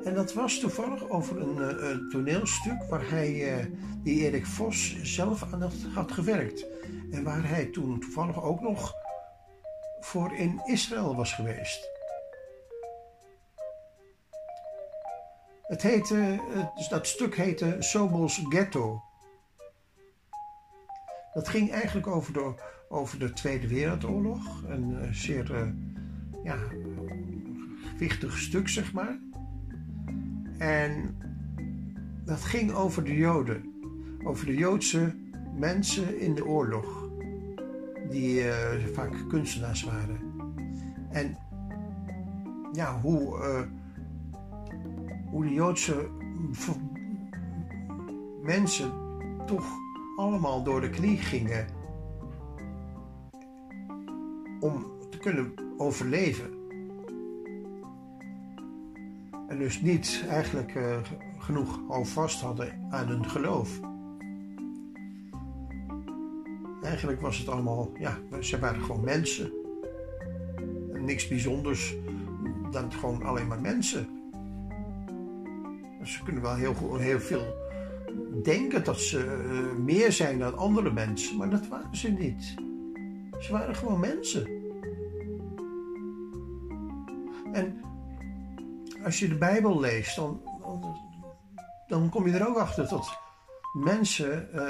En 0.05 0.15
dat 0.15 0.33
was 0.33 0.59
toevallig 0.59 1.09
over 1.09 1.41
een, 1.41 1.85
een 1.91 2.09
toneelstuk 2.09 2.83
waar 2.89 3.11
hij, 3.11 3.71
die 4.03 4.21
Erik 4.21 4.47
Vos 4.47 5.03
zelf 5.03 5.53
aan 5.53 5.63
had, 5.95 6.13
gewerkt. 6.13 6.67
En 7.11 7.25
waar 7.25 7.49
hij 7.49 7.65
toen 7.67 8.01
toevallig 8.01 8.43
ook 8.43 8.61
nog 8.61 8.95
voor 10.01 10.37
in 10.37 10.61
Israël 10.65 11.17
was 11.17 11.33
geweest. 11.33 11.89
Het 15.63 15.83
heette, 15.83 16.41
dus 16.75 16.89
dat 16.89 17.07
stuk 17.07 17.37
heette 17.37 17.77
Sobels 17.79 18.43
Ghetto. 18.49 19.03
Dat 21.35 21.49
ging 21.49 21.73
eigenlijk 21.73 22.07
over 22.07 22.33
de, 22.33 22.55
over 22.89 23.19
de 23.19 23.33
Tweede 23.33 23.69
Wereldoorlog. 23.69 24.63
Een 24.67 25.15
zeer 25.15 25.75
ja, 26.43 26.59
gewichtig 27.91 28.39
stuk, 28.39 28.69
zeg 28.69 28.93
maar. 28.93 29.19
En 30.59 31.17
dat 32.25 32.41
ging 32.41 32.73
over 32.73 33.05
de 33.05 33.15
Joden. 33.15 33.73
Over 34.25 34.47
de 34.47 34.57
Joodse 34.57 35.15
mensen 35.59 36.21
in 36.21 36.35
de 36.35 36.47
oorlog. 36.47 37.09
Die 38.11 38.45
uh, 38.45 38.55
vaak 38.93 39.29
kunstenaars 39.29 39.85
waren. 39.85 40.19
En 41.11 41.37
ja, 42.73 43.01
hoe 43.01 43.39
hoe 45.35 45.45
de 45.45 45.53
Joodse 45.53 46.09
mensen 48.43 48.93
toch 49.47 49.67
allemaal 50.17 50.63
door 50.63 50.81
de 50.81 50.91
knie 50.91 51.17
gingen 51.17 51.67
om 54.61 54.87
te 55.11 55.19
kunnen 55.19 55.53
overleven. 55.77 56.64
En 59.55 59.61
dus 59.61 59.81
niet 59.81 60.25
eigenlijk 60.29 60.75
uh, 60.75 60.97
genoeg 61.39 61.81
houvast 61.89 62.41
hadden 62.41 62.87
aan 62.91 63.09
hun 63.09 63.31
geloof. 63.31 63.81
Eigenlijk 66.83 67.21
was 67.21 67.39
het 67.39 67.49
allemaal, 67.49 67.93
ja, 67.99 68.19
ze 68.41 68.59
waren 68.59 68.83
gewoon 68.83 69.05
mensen. 69.05 69.53
En 70.93 71.05
niks 71.05 71.29
bijzonders 71.29 71.95
dan 72.71 72.93
gewoon 72.93 73.23
alleen 73.23 73.47
maar 73.47 73.61
mensen. 73.61 74.09
Ze 76.03 76.23
kunnen 76.23 76.43
wel 76.43 76.55
heel, 76.55 76.97
heel 76.97 77.21
veel 77.21 77.55
denken 78.43 78.85
dat 78.85 79.01
ze 79.01 79.47
uh, 79.51 79.85
meer 79.85 80.13
zijn 80.13 80.39
dan 80.39 80.59
andere 80.59 80.93
mensen, 80.93 81.37
maar 81.37 81.51
dat 81.51 81.69
waren 81.69 81.97
ze 81.97 82.11
niet. 82.11 82.55
Ze 83.39 83.53
waren 83.53 83.75
gewoon 83.75 84.01
mensen. 84.01 84.47
En 87.53 87.84
als 89.05 89.19
je 89.19 89.29
de 89.29 89.39
Bijbel 89.39 89.81
leest, 89.81 90.17
dan, 90.17 90.43
dan, 91.87 92.11
kom 92.11 92.27
je 92.27 92.35
er 92.35 92.49
ook 92.49 92.59
achter 92.59 92.89
dat 92.89 93.19
mensen, 93.73 94.49
uh, 94.55 94.69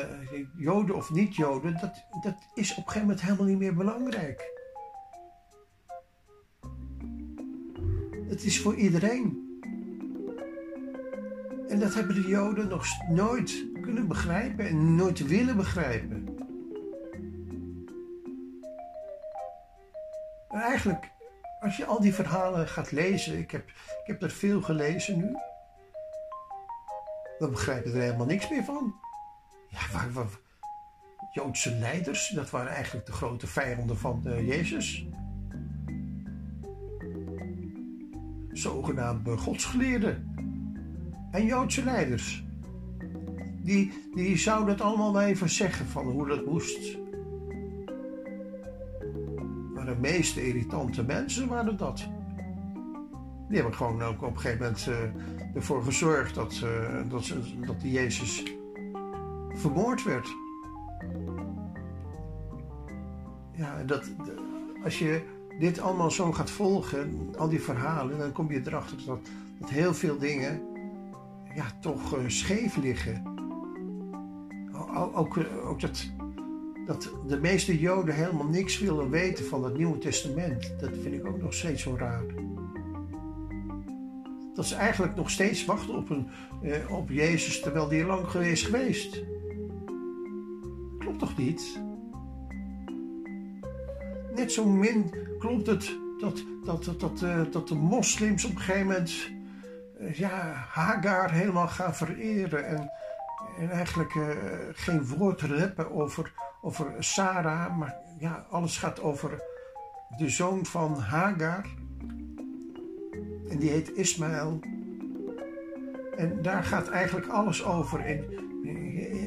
Joden 0.57 0.97
of 0.97 1.11
niet-Joden, 1.11 1.73
dat, 1.81 2.05
dat 2.23 2.35
is 2.55 2.71
op 2.71 2.77
een 2.77 2.83
gegeven 2.83 3.01
moment 3.01 3.21
helemaal 3.21 3.47
niet 3.47 3.59
meer 3.59 3.75
belangrijk. 3.75 4.53
Het 8.29 8.45
is 8.45 8.61
voor 8.61 8.75
iedereen. 8.75 9.43
En 11.69 11.79
dat 11.81 11.95
hebben 11.95 12.15
de 12.15 12.29
Joden 12.29 12.69
nog 12.69 12.87
nooit 13.09 13.65
kunnen 13.81 14.09
begrijpen 14.09 14.67
en 14.67 14.95
nooit 14.95 15.27
willen 15.27 15.57
begrijpen. 15.57 16.39
En 20.49 20.61
eigenlijk, 20.61 21.11
als 21.65 21.77
je 21.77 21.85
al 21.85 22.01
die 22.01 22.15
verhalen 22.15 22.69
gaat 22.69 22.91
lezen, 22.93 23.39
ik 23.39 23.51
heb, 23.51 23.69
ik 23.69 24.07
heb 24.07 24.23
er 24.23 24.31
veel 24.31 24.63
gelezen 24.63 25.17
nu, 25.17 25.37
dan 27.39 27.51
begrijp 27.51 27.85
je 27.85 27.93
er 27.93 28.01
helemaal 28.01 28.27
niks 28.27 28.51
meer 28.51 28.65
van. 28.65 28.95
Ja, 29.69 30.11
waar, 30.13 30.27
Joodse 31.33 31.75
leiders, 31.75 32.29
dat 32.29 32.51
waren 32.51 32.73
eigenlijk 32.73 33.07
de 33.07 33.13
grote 33.13 33.47
vijanden 33.47 33.99
van 33.99 34.23
uh, 34.27 34.49
Jezus. 34.49 35.07
Zogenaamde 38.53 39.37
godsgeleerden 39.37 40.35
en 41.31 41.47
Joodse 41.47 41.85
leiders. 41.85 42.45
Die, 43.63 44.11
die 44.15 44.37
zouden 44.37 44.69
het 44.69 44.81
allemaal 44.81 45.13
wel 45.13 45.23
even 45.23 45.49
zeggen 45.49 45.87
van 45.87 46.11
hoe 46.11 46.29
dat 46.29 46.47
moest. 46.47 47.04
De 49.85 49.97
meeste 50.01 50.47
irritante 50.47 51.05
mensen 51.05 51.49
waren 51.49 51.77
dat. 51.77 52.09
Die 53.49 53.57
hebben 53.57 53.75
gewoon 53.75 54.03
ook 54.03 54.23
op 54.23 54.35
een 54.35 54.41
gegeven 54.41 54.65
moment 54.65 54.87
uh, 54.89 54.97
ervoor 55.55 55.83
gezorgd 55.83 56.35
dat, 56.35 56.61
uh, 56.65 57.01
dat, 57.09 57.35
dat 57.67 57.81
die 57.81 57.93
Jezus 57.93 58.43
vermoord 59.53 60.05
werd. 60.05 60.37
Ja, 63.53 63.83
dat, 63.83 64.11
als 64.85 64.99
je 64.99 65.23
dit 65.59 65.79
allemaal 65.79 66.11
zo 66.11 66.33
gaat 66.33 66.51
volgen, 66.51 67.31
al 67.39 67.49
die 67.49 67.63
verhalen, 67.63 68.19
dan 68.19 68.33
kom 68.33 68.51
je 68.51 68.63
erachter 68.65 68.97
dat, 69.07 69.21
dat 69.59 69.71
heel 69.71 69.95
veel 69.95 70.19
dingen 70.19 70.63
ja, 71.55 71.65
toch 71.81 72.17
uh, 72.17 72.25
scheef 72.27 72.77
liggen. 72.77 73.23
Ook, 75.15 75.37
eh, 75.37 75.69
ook 75.69 75.81
dat, 75.81 76.11
dat 76.87 77.11
de 77.27 77.41
meeste 77.41 77.79
Joden 77.79 78.15
helemaal 78.15 78.47
niks 78.47 78.79
willen 78.79 79.11
weten 79.11 79.45
van 79.45 79.65
het 79.65 79.77
Nieuwe 79.77 79.99
Testament. 79.99 80.75
Dat 80.81 80.91
vind 81.03 81.15
ik 81.15 81.27
ook 81.27 81.43
nog 81.43 81.55
steeds 81.55 81.83
zo 81.83 81.97
raar. 81.99 82.25
Dat 84.55 84.67
ze 84.67 84.75
eigenlijk 84.75 85.17
nog 85.17 85.31
steeds 85.31 85.65
wachten 85.65 85.95
op, 85.95 86.11
een, 86.11 86.29
eh, 86.63 86.91
op 86.91 87.11
Jezus 87.11 87.61
terwijl 87.61 87.89
die 87.89 88.05
lang 88.05 88.35
is 88.35 88.63
geweest. 88.63 89.23
Klopt 90.99 91.19
toch 91.19 91.37
niet? 91.37 91.81
Net 94.35 94.53
zo 94.53 94.67
min 94.67 95.15
klopt 95.39 95.67
het 95.67 95.99
dat, 96.19 96.45
dat, 96.65 96.85
dat, 96.85 97.01
dat, 97.01 97.23
uh, 97.23 97.41
dat 97.51 97.69
de 97.69 97.75
moslims 97.75 98.45
op 98.45 98.51
een 98.51 98.61
gegeven 98.61 98.87
moment 98.87 99.31
ja, 100.13 100.67
Hagar 100.69 101.31
helemaal 101.33 101.69
gaan 101.69 101.95
vereren. 101.95 102.67
En, 102.67 102.91
en 103.59 103.71
eigenlijk 103.71 104.15
uh, 104.15 104.29
geen 104.73 105.07
woord 105.07 105.41
reppen 105.41 105.91
over, 105.91 106.33
over 106.65 106.95
Sarah. 106.99 107.77
Maar 107.79 107.97
ja, 108.19 108.47
alles 108.51 108.79
gaat 108.79 109.01
over 109.01 109.43
de 110.17 110.29
zoon 110.29 110.67
van 110.67 110.99
Hagar. 110.99 111.67
En 113.49 113.59
die 113.59 113.71
heet 113.71 113.93
Ismaël. 113.93 114.61
En 116.17 116.43
daar 116.43 116.65
gaat 116.65 116.89
eigenlijk 116.89 117.27
alles 117.27 117.65
over 117.65 118.07
in, 118.07 118.25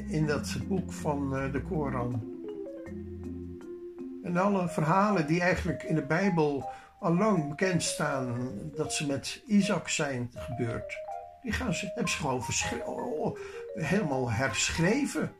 in, 0.09 0.25
dat 0.25 0.57
boek 0.67 0.91
van 0.91 1.29
de 1.51 1.61
Koran. 1.61 2.35
En 4.23 4.37
alle 4.37 4.69
verhalen 4.69 5.27
die 5.27 5.41
eigenlijk 5.41 5.83
in 5.83 5.95
de 5.95 6.05
Bijbel 6.05 6.69
al 6.99 7.13
lang 7.13 7.49
bekend 7.49 7.83
staan, 7.83 8.51
dat 8.75 8.93
ze 8.93 9.07
met 9.07 9.43
Isaac 9.45 9.87
zijn 9.87 10.31
gebeurd, 10.35 10.97
die 11.41 11.51
gaan 11.51 11.73
ze, 11.73 11.85
hebben 11.85 12.11
ze 12.11 12.17
gewoon 12.17 13.37
helemaal 13.73 14.31
herschreven. 14.31 15.31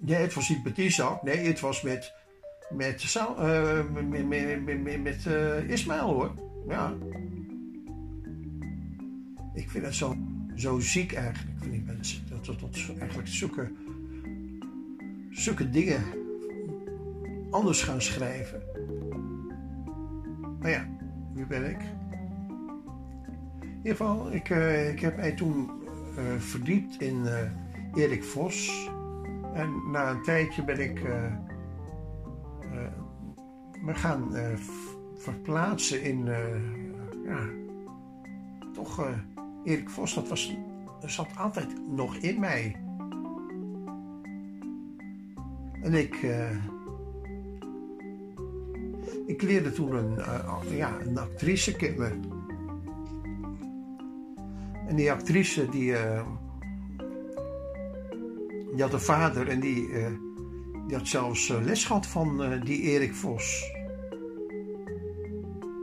Nee, 0.00 0.16
het 0.16 0.34
was 0.34 0.48
niet 0.48 0.64
met 0.64 0.78
Isaac, 0.78 1.22
nee, 1.22 1.46
het 1.46 1.60
was 1.60 1.82
met, 1.82 2.12
met, 2.70 3.14
uh, 3.16 3.84
met, 3.92 4.28
met, 4.28 4.82
met, 4.82 5.02
met 5.02 5.24
uh, 5.24 5.70
Ismaël 5.70 6.12
hoor. 6.12 6.32
Ja. 6.68 6.94
Ik 9.54 9.70
vind 9.70 9.84
het 9.84 9.94
zo, 9.94 10.16
zo 10.54 10.78
ziek 10.78 11.12
eigenlijk 11.12 11.58
van 11.58 11.70
die 11.70 11.82
mensen. 11.82 12.22
Dat 12.28 12.44
dat, 12.44 12.60
dat 12.60 12.96
eigenlijk 12.98 13.28
zulke, 13.28 13.72
zulke 15.30 15.70
dingen 15.70 16.02
anders 17.50 17.82
gaan 17.82 18.02
schrijven. 18.02 18.62
Maar 20.60 20.70
ja, 20.70 20.88
wie 21.34 21.46
ben 21.46 21.70
ik? 21.70 21.80
In 23.60 23.76
ieder 23.76 23.96
geval, 23.96 24.32
ik, 24.32 24.48
uh, 24.48 24.88
ik 24.88 25.00
heb 25.00 25.16
mij 25.16 25.32
toen 25.32 25.70
verdiept 26.38 27.00
in 27.00 27.26
Erik 27.94 28.24
Vos. 28.24 28.88
En 29.54 29.90
na 29.90 30.10
een 30.10 30.22
tijdje 30.22 30.64
ben 30.64 30.80
ik 30.80 31.02
me 33.80 33.94
gaan 33.94 34.32
verplaatsen 35.16 36.02
in, 36.02 36.24
ja, 37.24 37.40
toch 38.72 39.06
Erik 39.64 39.90
Vos, 39.90 40.14
dat 40.14 40.28
was, 40.28 40.56
zat 41.00 41.36
altijd 41.36 41.88
nog 41.88 42.16
in 42.16 42.40
mij. 42.40 42.76
En 45.82 45.94
ik 45.94 46.26
ik 49.26 49.42
leerde 49.42 49.72
toen 49.72 49.94
een, 49.94 50.18
ja, 50.76 51.00
een 51.00 51.18
actrice 51.18 51.76
kennen. 51.76 52.22
En 54.88 54.96
die 54.96 55.12
actrice 55.12 55.68
die, 55.68 55.94
die 58.78 58.86
had 58.86 58.96
een 58.96 59.06
vader 59.06 59.48
en 59.48 59.60
die, 59.60 59.88
uh, 59.88 60.06
die 60.86 60.96
had 60.96 61.06
zelfs 61.06 61.48
les 61.48 61.84
gehad 61.84 62.06
van 62.06 62.60
die 62.64 62.80
Erik 62.80 63.14
Vos. 63.14 63.72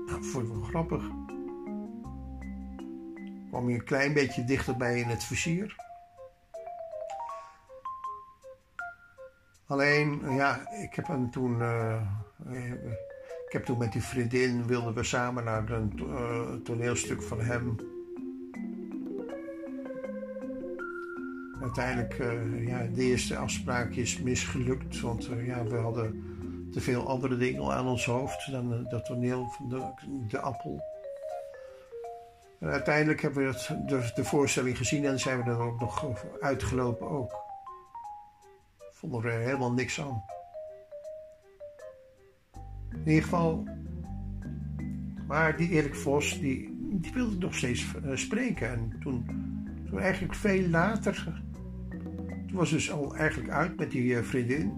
Nou, 0.06 0.24
vond 0.24 0.48
ik 0.48 0.54
wel 0.54 0.62
grappig. 0.62 1.04
Kwam 3.50 3.70
je 3.70 3.76
een 3.76 3.84
klein 3.84 4.14
beetje 4.14 4.44
dichterbij 4.44 5.00
in 5.00 5.08
het 5.08 5.24
vizier. 5.24 5.76
Alleen, 9.68 10.22
ja, 10.30 10.72
ik 10.72 10.94
heb 10.94 11.08
hem 11.08 11.32
toen 11.32 11.62
ik 13.46 13.52
heb 13.52 13.66
toen 13.66 13.78
met 13.78 13.92
die 13.92 14.04
vriendin, 14.04 14.68
wilden 14.68 14.94
we 14.94 15.04
samen 15.04 15.44
naar 15.44 15.70
een 15.70 16.62
toneelstuk 16.64 17.22
van 17.22 17.42
hem. 17.42 17.76
Uiteindelijk, 21.65 22.19
uh, 22.19 22.67
ja, 22.67 22.88
de 22.93 23.01
eerste 23.01 23.38
afspraak 23.38 23.91
is 23.91 24.19
misgelukt, 24.19 24.99
want 24.99 25.30
uh, 25.30 25.47
ja, 25.47 25.63
we 25.63 25.75
hadden 25.75 26.23
te 26.71 26.82
veel 26.82 27.08
andere 27.08 27.38
dingen 27.38 27.71
aan 27.71 27.88
ons 27.88 28.06
hoofd 28.06 28.51
dan 28.51 28.86
dat 28.89 29.06
toneel 29.06 29.47
van 29.49 29.69
de, 29.69 29.93
de 30.28 30.39
appel. 30.39 30.84
En 32.60 32.69
uiteindelijk 32.69 33.21
hebben 33.21 33.43
we 33.43 33.73
het, 33.88 34.15
de, 34.15 34.23
voorstelling 34.23 34.78
gezien 34.78 35.06
en 35.06 35.19
zijn 35.19 35.43
we 35.43 35.49
er 35.49 35.60
ook 35.60 35.80
nog 35.80 36.25
uitgelopen 36.41 37.10
ook. 37.10 37.36
Vonden 38.91 39.23
er 39.23 39.39
helemaal 39.39 39.73
niks 39.73 40.01
aan. 40.01 40.23
In 42.91 43.08
ieder 43.08 43.23
geval. 43.23 43.67
Maar 45.28 45.58
die 45.58 45.69
Erik 45.69 45.95
Vos, 45.95 46.39
die, 46.39 46.78
die 46.80 47.13
wilde 47.13 47.38
nog 47.38 47.56
steeds 47.56 47.86
spreken. 48.13 48.69
En 48.69 48.99
toen, 48.99 49.25
toen 49.89 49.99
eigenlijk 49.99 50.36
veel 50.36 50.67
later. 50.67 51.43
Was 52.56 52.70
dus 52.70 52.91
al 52.91 53.15
eigenlijk 53.15 53.50
uit 53.50 53.78
met 53.78 53.91
die 53.91 54.04
uh, 54.04 54.22
vriendin. 54.24 54.74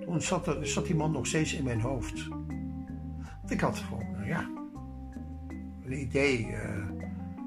Toen 0.00 0.22
zat, 0.62 0.86
die 0.86 0.94
man 0.94 1.12
nog 1.12 1.26
steeds 1.26 1.54
in 1.54 1.64
mijn 1.64 1.80
hoofd. 1.80 2.28
Want 3.40 3.50
ik 3.50 3.60
had 3.60 3.78
gewoon, 3.78 4.10
nou 4.12 4.26
ja, 4.26 4.50
een 5.84 6.00
idee 6.00 6.46
uh, 6.46 6.88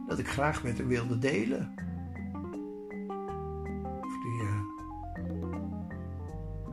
dat 0.07 0.19
ik 0.19 0.27
graag 0.27 0.63
met 0.63 0.77
hem 0.77 0.87
wilde 0.87 1.17
delen. 1.17 1.73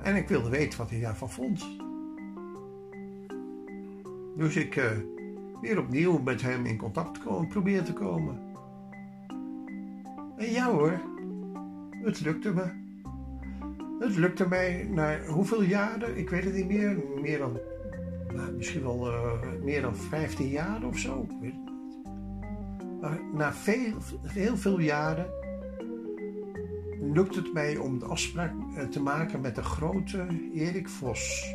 En 0.03 0.17
ik 0.17 0.29
wilde 0.29 0.49
weten 0.49 0.79
wat 0.79 0.91
hij 0.91 1.01
daarvan 1.01 1.31
vond. 1.31 1.69
Dus 4.37 4.57
ik 4.57 4.81
weer 5.61 5.79
opnieuw 5.79 6.19
met 6.19 6.43
hem 6.43 6.67
in 6.67 6.77
contact 6.77 7.19
komen, 7.19 7.49
probeer 7.49 7.83
te 7.83 7.93
komen. 7.93 8.56
En 10.37 10.51
ja 10.51 10.71
hoor, 10.71 11.01
het 12.03 12.21
lukte 12.21 12.55
me. 12.55 12.85
Het 13.99 14.17
lukte 14.17 14.49
mij 14.49 14.89
na 14.91 15.19
hoeveel 15.27 15.63
jaren, 15.63 16.17
ik 16.17 16.31
weet 16.31 16.45
het 16.45 16.55
niet 16.55 16.67
meer, 16.67 16.99
meer 17.21 17.39
dan, 17.39 17.59
nou, 18.35 18.53
misschien 18.53 18.83
wel 18.83 19.09
uh, 19.09 19.33
meer 19.63 19.83
dan 19.83 19.97
15 19.97 20.49
jaar 20.49 20.85
of 20.85 20.99
zo. 20.99 21.27
Maar 23.01 23.21
na 23.33 23.53
veel, 23.53 23.95
heel 24.23 24.57
veel 24.57 24.81
jaren 24.81 25.27
lukt 27.01 27.35
het 27.35 27.53
mij 27.53 27.77
om 27.77 27.99
de 27.99 28.05
afspraak 28.05 28.53
eh, 28.77 28.85
te 28.85 29.03
maken 29.03 29.41
met 29.41 29.55
de 29.55 29.63
grote 29.63 30.27
Erik 30.55 30.89
Vos. 30.89 31.55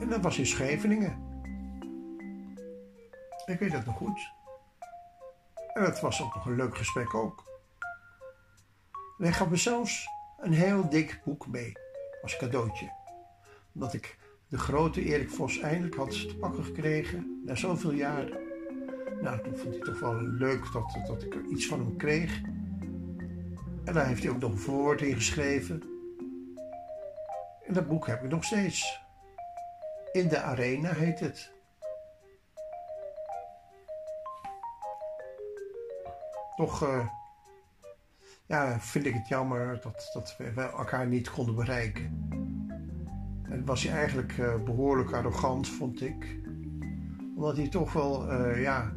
En 0.00 0.08
dat 0.08 0.20
was 0.20 0.38
in 0.38 0.46
Scheveningen. 0.46 1.26
Ik 3.46 3.58
weet 3.58 3.72
het 3.72 3.86
nog 3.86 3.96
goed. 3.96 4.37
En 5.78 5.84
het 5.84 6.00
was 6.00 6.22
ook 6.22 6.34
nog 6.34 6.46
een 6.46 6.56
leuk 6.56 6.76
gesprek 6.76 7.14
ook. 7.14 7.44
En 9.18 9.24
hij 9.24 9.32
gaf 9.32 9.48
me 9.48 9.56
zelfs 9.56 10.08
een 10.40 10.52
heel 10.52 10.88
dik 10.88 11.20
boek 11.24 11.46
mee 11.46 11.72
als 12.22 12.36
cadeautje. 12.36 12.92
Omdat 13.74 13.94
ik 13.94 14.18
de 14.48 14.58
grote 14.58 15.02
Erik 15.02 15.30
Vos 15.30 15.60
eindelijk 15.60 15.94
had 15.94 16.10
te 16.10 16.36
pakken 16.40 16.64
gekregen 16.64 17.42
na 17.44 17.54
zoveel 17.54 17.92
jaren. 17.92 18.38
Nou, 19.20 19.42
toen 19.42 19.56
vond 19.56 19.74
hij 19.74 19.84
toch 19.84 20.00
wel 20.00 20.20
leuk 20.20 20.72
dat, 20.72 20.98
dat 21.06 21.22
ik 21.22 21.34
iets 21.50 21.66
van 21.66 21.78
hem 21.78 21.96
kreeg. 21.96 22.40
En 23.84 23.94
daar 23.94 24.06
heeft 24.06 24.22
hij 24.22 24.32
ook 24.32 24.40
nog 24.40 24.52
een 24.52 24.58
voorwoord 24.58 25.00
in 25.00 25.14
geschreven. 25.14 25.82
En 27.66 27.74
dat 27.74 27.88
boek 27.88 28.06
heb 28.06 28.24
ik 28.24 28.30
nog 28.30 28.44
steeds. 28.44 29.00
In 30.12 30.28
de 30.28 30.40
Arena 30.40 30.92
heet 30.92 31.20
het. 31.20 31.57
Toch 36.58 36.82
uh, 36.82 37.06
ja, 38.46 38.80
vind 38.80 39.06
ik 39.06 39.14
het 39.14 39.28
jammer 39.28 39.80
dat, 39.82 40.10
dat 40.12 40.36
we 40.38 40.60
elkaar 40.60 41.06
niet 41.06 41.30
konden 41.30 41.54
bereiken. 41.54 42.28
En 43.42 43.64
was 43.64 43.82
hij 43.82 43.98
eigenlijk 43.98 44.36
uh, 44.38 44.54
behoorlijk 44.64 45.12
arrogant, 45.12 45.68
vond 45.68 46.02
ik. 46.02 46.40
Omdat 47.36 47.56
hij 47.56 47.68
toch 47.68 47.92
wel, 47.92 48.32
uh, 48.32 48.62
ja, 48.62 48.92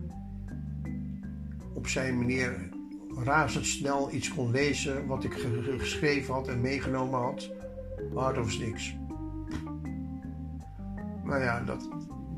op 1.73 1.87
zijn 1.87 2.17
manier 2.17 2.69
razendsnel 3.15 4.13
iets 4.13 4.33
kon 4.33 4.51
lezen 4.51 5.07
wat 5.07 5.23
ik 5.23 5.33
geschreven 5.77 6.33
had 6.33 6.47
en 6.47 6.61
meegenomen 6.61 7.19
had. 7.19 7.51
Dat 8.13 8.35
was 8.35 8.57
niks. 8.57 8.95
Nou 11.23 11.41
ja, 11.41 11.59
dat, 11.59 11.89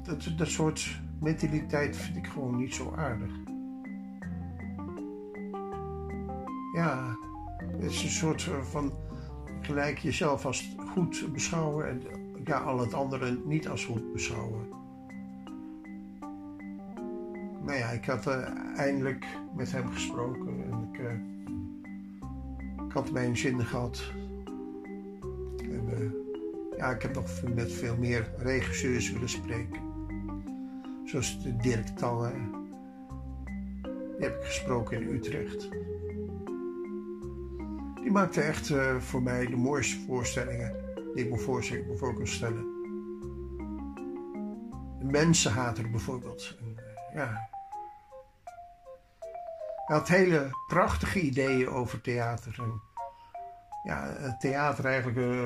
dat, 0.04 0.32
dat 0.38 0.48
soort 0.48 1.02
mentaliteit 1.20 1.98
vind 1.98 2.18
ik 2.18 2.28
gewoon 2.28 2.58
niet 2.58 2.74
zo 2.74 2.94
aardig. 2.96 3.43
Ja, 6.74 7.18
het 7.72 7.92
is 7.92 8.04
een 8.04 8.10
soort 8.10 8.50
van 8.62 8.92
gelijk 9.62 9.98
jezelf 9.98 10.46
als 10.46 10.76
goed 10.94 11.30
beschouwen 11.32 11.88
en 11.88 12.02
ja, 12.44 12.58
al 12.58 12.80
het 12.80 12.94
andere 12.94 13.40
niet 13.46 13.68
als 13.68 13.86
goed 13.86 14.14
beschouwen. 14.14 14.68
Maar 17.64 17.78
ja, 17.78 17.90
ik 17.90 18.06
had 18.06 18.28
uh, 18.28 18.48
eindelijk 18.76 19.26
met 19.56 19.72
hem 19.72 19.92
gesproken 19.92 20.64
en 20.72 20.90
ik, 20.92 21.00
uh, 21.00 21.12
ik 22.86 22.94
had 22.94 23.12
mijn 23.12 23.38
zin 23.38 23.66
gehad. 23.66 24.12
En, 25.58 26.14
ja, 26.78 26.90
ik 26.90 27.02
heb 27.02 27.14
nog 27.14 27.42
met 27.56 27.72
veel 27.72 27.98
meer 27.98 28.32
regisseurs 28.38 29.12
willen 29.12 29.30
spreken. 29.30 29.82
Zoals 31.06 31.44
Dirk 31.62 31.88
Tange. 31.88 32.32
Die 34.18 34.28
heb 34.28 34.36
ik 34.36 34.44
gesproken 34.44 35.02
in 35.02 35.16
Utrecht. 35.16 35.70
Die 38.04 38.12
maakte 38.12 38.42
echt 38.42 38.70
uh, 38.70 38.96
voor 39.00 39.22
mij 39.22 39.46
de 39.46 39.56
mooiste 39.56 40.00
voorstellingen 40.06 40.76
die 41.14 41.24
ik 41.24 41.32
me 41.32 41.38
voor, 41.38 41.64
voor 41.98 42.14
kan 42.14 42.28
stellen. 42.28 42.72
De 45.00 45.06
mensenhater 45.06 45.90
bijvoorbeeld. 45.90 46.58
En, 46.60 46.76
uh, 46.76 47.16
ja. 47.16 47.50
Hij 49.86 49.98
had 49.98 50.08
hele 50.08 50.50
prachtige 50.68 51.22
ideeën 51.22 51.68
over 51.68 52.02
theater. 52.02 52.56
En, 52.58 52.82
ja, 53.84 54.16
het 54.18 54.40
theater 54.40 54.86
eigenlijk, 54.86 55.18
uh, 55.18 55.46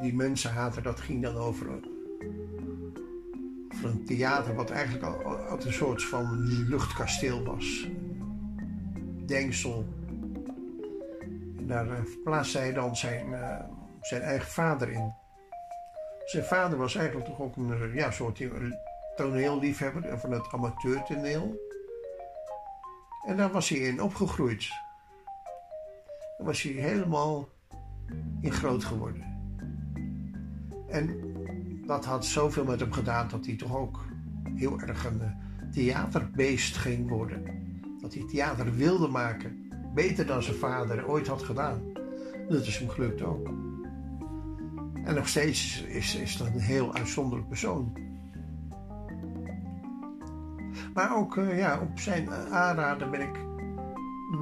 die 0.00 0.14
mensenhater, 0.14 0.82
dat 0.82 1.00
ging 1.00 1.22
dan 1.22 1.36
over, 1.36 1.66
een 3.84 4.04
theater 4.06 4.54
wat 4.54 4.70
eigenlijk 4.70 5.04
al, 5.04 5.24
al 5.24 5.66
een 5.66 5.72
soort 5.72 6.04
van 6.04 6.38
luchtkasteel 6.68 7.44
was. 7.44 7.88
Denksel. 9.26 10.00
Daar 11.66 11.86
uh, 11.86 11.92
verplaatste 12.04 12.58
hij 12.58 12.72
dan 12.72 12.96
zijn, 12.96 13.28
uh, 13.28 13.58
zijn 14.00 14.22
eigen 14.22 14.50
vader 14.50 14.90
in. 14.90 15.14
Zijn 16.24 16.44
vader 16.44 16.78
was 16.78 16.94
eigenlijk 16.94 17.26
toch 17.26 17.40
ook 17.40 17.56
een 17.56 17.92
ja, 17.94 18.10
soort 18.10 18.42
toneelliefhebber 19.16 20.18
van 20.18 20.30
het 20.30 20.52
amateurtoneel. 20.52 21.60
En 23.26 23.36
daar 23.36 23.50
was 23.50 23.68
hij 23.68 23.78
in 23.78 24.02
opgegroeid. 24.02 24.68
Daar 26.36 26.46
was 26.46 26.62
hij 26.62 26.72
helemaal 26.72 27.48
in 28.40 28.52
groot 28.52 28.84
geworden. 28.84 29.24
En 30.88 31.32
dat 31.86 32.04
had 32.04 32.26
zoveel 32.26 32.64
met 32.64 32.80
hem 32.80 32.92
gedaan 32.92 33.28
dat 33.28 33.46
hij 33.46 33.56
toch 33.56 33.76
ook 33.76 34.04
heel 34.54 34.80
erg 34.80 35.04
een 35.04 35.34
theaterbeest 35.72 36.76
ging 36.76 37.08
worden. 37.08 37.44
Dat 38.00 38.14
hij 38.14 38.26
theater 38.26 38.74
wilde 38.74 39.08
maken. 39.08 39.71
Beter 39.94 40.26
dan 40.26 40.42
zijn 40.42 40.56
vader 40.56 41.08
ooit 41.08 41.26
had 41.26 41.42
gedaan. 41.42 41.82
Dat 42.48 42.66
is 42.66 42.78
hem 42.78 42.88
gelukt 42.88 43.22
ook. 43.22 43.46
En 45.04 45.14
nog 45.14 45.28
steeds 45.28 45.82
is, 45.82 46.16
is 46.16 46.36
dat 46.36 46.46
een 46.46 46.60
heel 46.60 46.94
uitzonderlijk 46.94 47.48
persoon. 47.48 47.92
Maar 50.94 51.16
ook 51.16 51.36
uh, 51.36 51.58
ja, 51.58 51.80
op 51.80 51.98
zijn 51.98 52.30
aanraden 52.30 53.10
ben 53.10 53.20
ik 53.20 53.38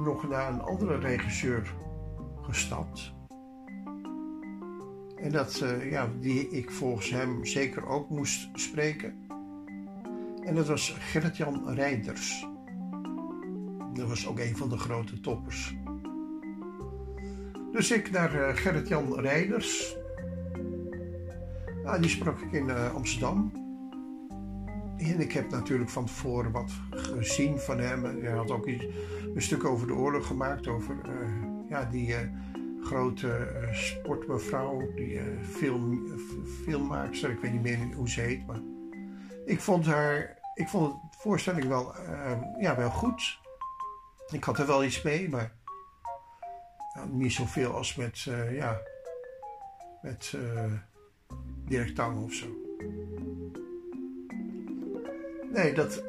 nog 0.03 0.29
naar 0.29 0.53
een 0.53 0.61
andere 0.61 0.97
regisseur 0.97 1.73
gestapt. 2.41 3.13
En 5.15 5.31
dat, 5.31 5.61
uh, 5.63 5.91
ja, 5.91 6.09
die 6.19 6.49
ik 6.49 6.71
volgens 6.71 7.09
hem 7.09 7.45
zeker 7.45 7.85
ook 7.85 8.09
moest 8.09 8.49
spreken. 8.53 9.15
En 10.43 10.55
dat 10.55 10.67
was 10.67 10.95
Gerrit-Jan 10.99 11.73
Reinders. 11.73 12.50
Dat 13.93 14.07
was 14.07 14.27
ook 14.27 14.39
een 14.39 14.57
van 14.57 14.69
de 14.69 14.77
grote 14.77 15.19
toppers. 15.19 15.75
Dus 17.71 17.91
ik 17.91 18.11
naar 18.11 18.35
uh, 18.35 18.55
Gerrit-Jan 18.55 19.19
Reinders. 19.19 19.97
Nou, 21.83 22.01
die 22.01 22.09
sprak 22.09 22.39
ik 22.39 22.51
in 22.51 22.67
uh, 22.67 22.95
Amsterdam. 22.95 23.51
En 24.97 25.19
ik 25.19 25.31
heb 25.31 25.49
natuurlijk 25.49 25.89
van 25.89 26.05
tevoren 26.05 26.51
wat 26.51 26.71
gezien 26.89 27.59
van 27.59 27.79
hem. 27.79 28.03
Hij 28.03 28.31
had 28.31 28.51
ook 28.51 28.67
een 28.67 28.91
stuk 29.35 29.63
over 29.63 29.87
de 29.87 29.93
oorlog 29.93 30.27
gemaakt. 30.27 30.67
Over 30.67 30.95
ja, 31.69 31.85
die 31.85 32.15
grote 32.81 33.47
sportmevrouw, 33.71 34.93
die 34.95 35.19
film, 35.41 36.01
filmmaakster, 36.63 37.29
ik 37.29 37.39
weet 37.39 37.51
niet 37.51 37.61
meer 37.61 37.93
hoe 37.95 38.09
ze 38.09 38.21
heet, 38.21 38.47
maar 38.47 38.59
ik 39.45 39.59
vond 39.59 39.85
haar, 39.85 40.37
ik 40.53 40.67
vond 40.67 40.93
de 40.93 41.17
voorstelling 41.17 41.67
wel, 41.67 41.95
ja, 42.59 42.77
wel 42.77 42.89
goed. 42.89 43.40
Ik 44.31 44.43
had 44.43 44.59
er 44.59 44.67
wel 44.67 44.83
iets 44.83 45.01
mee, 45.01 45.29
maar 45.29 45.51
nou, 46.93 47.09
niet 47.09 47.33
zoveel 47.33 47.75
als 47.75 47.95
met, 47.95 48.19
ja, 48.51 48.81
met 50.01 50.37
Dirk 51.67 51.95
Tang 51.95 52.23
of 52.23 52.33
zo. 52.33 52.45
Nee, 55.51 55.73
dat. 55.73 56.03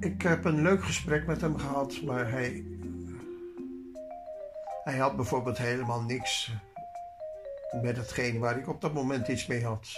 Ik 0.00 0.22
heb 0.22 0.44
een 0.44 0.62
leuk 0.62 0.84
gesprek 0.84 1.26
met 1.26 1.40
hem 1.40 1.58
gehad, 1.58 2.02
maar 2.02 2.30
hij 2.30 2.64
hij 4.84 4.98
had 4.98 5.16
bijvoorbeeld 5.16 5.58
helemaal 5.58 6.02
niks 6.02 6.52
met 7.82 7.96
hetgeen 7.96 8.38
waar 8.38 8.58
ik 8.58 8.68
op 8.68 8.80
dat 8.80 8.92
moment 8.92 9.28
iets 9.28 9.46
mee 9.46 9.64
had. 9.64 9.88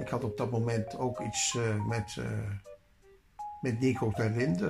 Ik 0.00 0.08
had 0.08 0.24
op 0.24 0.36
dat 0.36 0.50
moment 0.50 0.98
ook 0.98 1.20
iets 1.20 1.54
uh, 1.54 1.84
met, 1.84 2.16
uh, 2.18 2.24
met 3.60 3.80
Nico 3.80 4.12
Linde. 4.16 4.66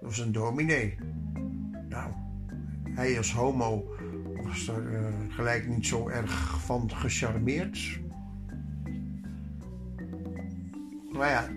was 0.00 0.18
een 0.18 0.32
dominee. 0.32 0.98
Nou, 1.88 2.12
hij 2.90 3.16
als 3.16 3.32
homo 3.32 3.96
was 4.42 4.68
er 4.68 4.82
uh, 4.82 5.06
gelijk 5.28 5.68
niet 5.68 5.86
zo 5.86 6.08
erg 6.08 6.60
van 6.64 6.90
gecharmeerd. 6.90 8.00
Maar 11.12 11.30
ja, 11.30 11.48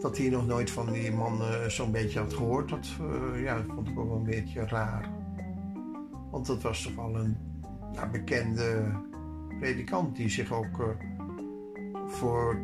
dat 0.00 0.18
hij 0.18 0.28
nog 0.28 0.46
nooit 0.46 0.70
van 0.70 0.92
die 0.92 1.12
man 1.12 1.42
zo'n 1.70 1.92
beetje 1.92 2.18
had 2.18 2.34
gehoord, 2.34 2.68
dat, 2.68 2.86
ja, 3.36 3.64
vond 3.74 3.88
ik 3.88 3.94
wel 3.94 4.12
een 4.12 4.24
beetje 4.24 4.66
raar. 4.66 5.10
Want 6.30 6.46
dat 6.46 6.62
was 6.62 6.82
toch 6.82 6.94
wel 6.94 7.16
een 7.16 7.36
ja, 7.92 8.06
bekende 8.06 8.92
predikant 9.58 10.16
die 10.16 10.28
zich 10.28 10.52
ook 10.52 10.78
uh, 10.78 10.86
voor, 12.06 12.60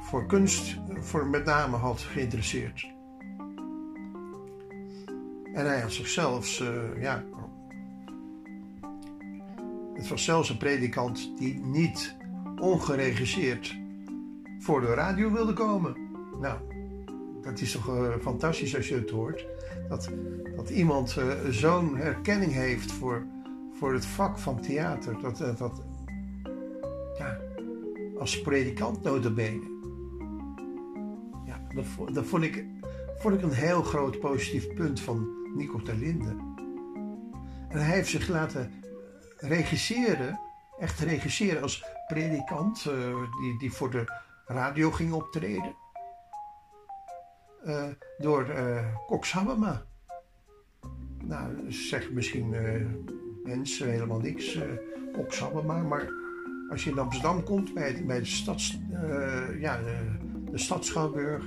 voor 0.00 0.26
kunst 0.26 0.80
voor 1.00 1.26
met 1.26 1.44
name 1.44 1.76
had 1.76 2.00
geïnteresseerd. 2.00 2.92
En 5.52 5.66
hij 5.66 5.80
had 5.80 5.92
zichzelf, 5.92 6.62
ja, 7.00 7.24
het 9.94 10.08
was 10.08 10.24
zelfs 10.24 10.50
een 10.50 10.56
predikant 10.56 11.32
die 11.38 11.60
niet 11.60 12.16
ongeregisseerd 12.60 13.76
voor 14.58 14.80
de 14.80 14.94
radio 14.94 15.32
wilde 15.32 15.52
komen. 15.52 15.96
Nou, 16.40 16.58
dat 17.42 17.60
is 17.60 17.72
toch 17.72 18.18
fantastisch 18.20 18.76
als 18.76 18.88
je 18.88 18.94
het 18.94 19.10
hoort. 19.10 19.46
Dat, 19.88 20.10
dat 20.56 20.70
iemand 20.70 21.16
zo'n 21.50 21.96
herkenning 21.96 22.52
heeft 22.52 22.92
voor, 22.92 23.26
voor 23.74 23.92
het 23.92 24.06
vak 24.06 24.38
van 24.38 24.60
theater. 24.60 25.20
Dat, 25.20 25.40
uh, 25.40 25.56
dat 25.56 25.82
ja, 27.18 27.38
als 28.18 28.40
predikant 28.40 29.02
notabene. 29.02 29.72
Ja, 31.44 31.60
dat, 31.74 32.14
dat 32.14 32.26
vond, 32.26 32.42
ik, 32.42 32.64
vond 33.16 33.34
ik 33.34 33.42
een 33.42 33.52
heel 33.52 33.82
groot 33.82 34.18
positief 34.18 34.74
punt 34.74 35.00
van 35.00 35.28
Nico 35.54 35.82
Terlinde. 35.82 36.36
En 37.68 37.78
hij 37.84 37.94
heeft 37.94 38.08
zich 38.08 38.28
laten 38.28 38.72
regisseren, 39.36 40.40
echt 40.78 41.00
regisseren 41.00 41.62
als 41.62 41.84
predikant, 42.06 42.84
die, 43.40 43.58
die 43.58 43.72
voor 43.72 43.90
de 43.90 44.04
radio 44.46 44.90
ging 44.90 45.12
optreden. 45.12 45.74
Uh, 47.66 47.84
door 48.18 48.48
uh, 48.48 48.86
Cox. 49.06 49.34
Nou, 51.18 51.72
zegt 51.72 52.10
misschien 52.10 52.54
mensen 53.44 53.90
helemaal 53.90 54.20
niks, 54.20 54.54
uh, 54.54 54.62
Habema, 55.28 55.82
maar 55.82 56.08
als 56.70 56.84
je 56.84 56.90
in 56.90 56.98
Amsterdam 56.98 57.42
komt 57.42 57.74
bij, 57.74 58.04
de, 58.06 58.24
stads, 58.24 58.78
ja, 59.58 59.78
de, 59.82 59.96
de 60.50 60.58
Stadschouwburg, 60.58 61.44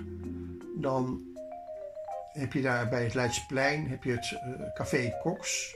dan 0.76 1.22
heb 2.32 2.54
je 2.54 2.62
daar 2.62 2.90
bij 2.90 3.04
het 3.04 3.14
Leidsplein 3.14 3.88
heb 3.88 4.04
je 4.04 4.12
het 4.12 4.40
Café 4.74 5.14
Cox. 5.22 5.76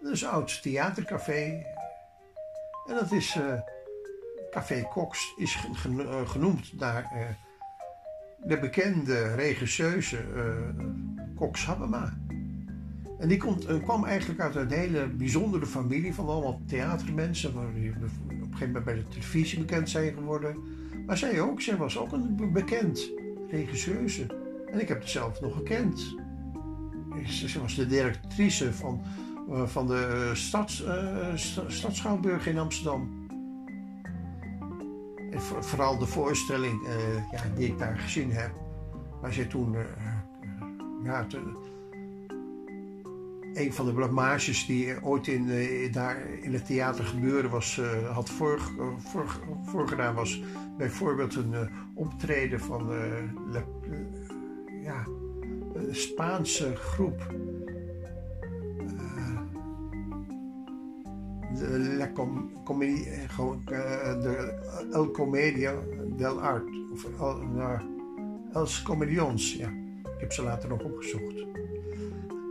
Dat 0.00 0.12
is 0.12 0.22
een 0.22 0.28
oud 0.28 0.62
theatercafé. 0.62 1.64
En 2.86 2.94
dat 2.94 3.12
is, 3.12 3.38
Café 4.50 4.82
Cox 4.82 5.34
is 5.36 5.58
genoemd 6.24 6.78
naar 6.78 7.36
de 8.36 8.58
bekende 8.58 9.34
regisseuse 9.34 10.24
Cox 11.36 11.64
Habema. 11.64 12.12
En 13.18 13.28
die 13.28 13.38
komt, 13.38 13.70
uh, 13.70 13.82
kwam 13.82 14.04
eigenlijk 14.04 14.40
uit 14.40 14.54
een 14.54 14.70
hele 14.70 15.08
bijzondere 15.08 15.66
familie 15.66 16.14
van 16.14 16.28
allemaal 16.28 16.60
theatermensen, 16.66 17.52
die 17.74 17.90
op 17.90 18.02
een 18.02 18.40
gegeven 18.40 18.66
moment 18.66 18.84
bij 18.84 18.94
de 18.94 19.08
televisie 19.08 19.58
bekend 19.58 19.90
zijn 19.90 20.14
geworden. 20.14 20.56
Maar 21.06 21.16
zij 21.16 21.40
ook, 21.40 21.60
zij 21.60 21.76
was 21.76 21.98
ook 21.98 22.12
een 22.12 22.52
bekend 22.52 23.10
regisseuse. 23.48 24.26
En 24.72 24.80
ik 24.80 24.88
heb 24.88 25.00
het 25.00 25.10
zelf 25.10 25.40
nog 25.40 25.56
gekend. 25.56 26.14
Ze 27.24 27.60
was 27.60 27.74
de 27.74 27.86
directrice 27.86 28.72
van, 28.72 29.02
uh, 29.48 29.66
van 29.66 29.86
de 29.86 30.30
stads, 30.34 30.84
Stadschouwburg 31.66 32.46
in 32.46 32.58
Amsterdam 32.58 33.24
vooral 35.40 35.98
de 35.98 36.06
voorstelling 36.06 36.86
uh, 36.86 37.14
ja, 37.14 37.42
die 37.54 37.66
ik 37.66 37.78
daar 37.78 37.98
gezien 37.98 38.32
heb, 38.32 38.50
waar 39.20 39.32
ze 39.32 39.46
toen 39.46 39.74
uh, 39.74 39.80
ja, 41.04 41.24
te, 41.24 41.40
een 43.56 43.72
van 43.72 43.86
de 43.86 43.92
blamages 43.92 44.66
die 44.66 45.02
ooit 45.02 45.26
in, 45.26 45.48
daar 45.92 46.16
in 46.42 46.52
het 46.52 46.66
theater 46.66 47.04
gebeuren 47.04 47.50
was, 47.50 47.80
had 48.12 48.30
voor, 48.30 48.60
voor, 48.98 49.40
voorgedaan 49.64 50.14
was 50.14 50.42
bijvoorbeeld 50.76 51.34
een 51.34 51.54
optreden 51.94 52.60
van 52.60 52.90
ja, 54.82 55.06
een 55.74 55.94
Spaanse 55.94 56.76
groep. 56.76 57.34
de, 61.58 61.94
La 61.98 62.06
Com, 62.06 62.50
de 64.22 64.54
El 64.92 65.10
Comedia 65.10 65.74
del 66.16 66.40
Art. 66.40 66.68
Of 66.92 67.04
El, 67.20 67.42
uh, 67.56 67.80
Els 68.52 68.82
Comedians, 68.82 69.54
ja. 69.54 69.68
Ik 70.02 70.20
heb 70.20 70.32
ze 70.32 70.42
later 70.42 70.68
nog 70.68 70.82
opgezocht. 70.82 71.55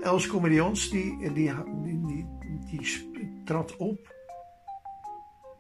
Els 0.05 0.27
Comedians, 0.27 0.89
die, 0.89 1.17
die, 1.33 1.53
die, 1.83 2.25
die, 2.69 3.41
trad 3.45 3.77
op 3.77 4.13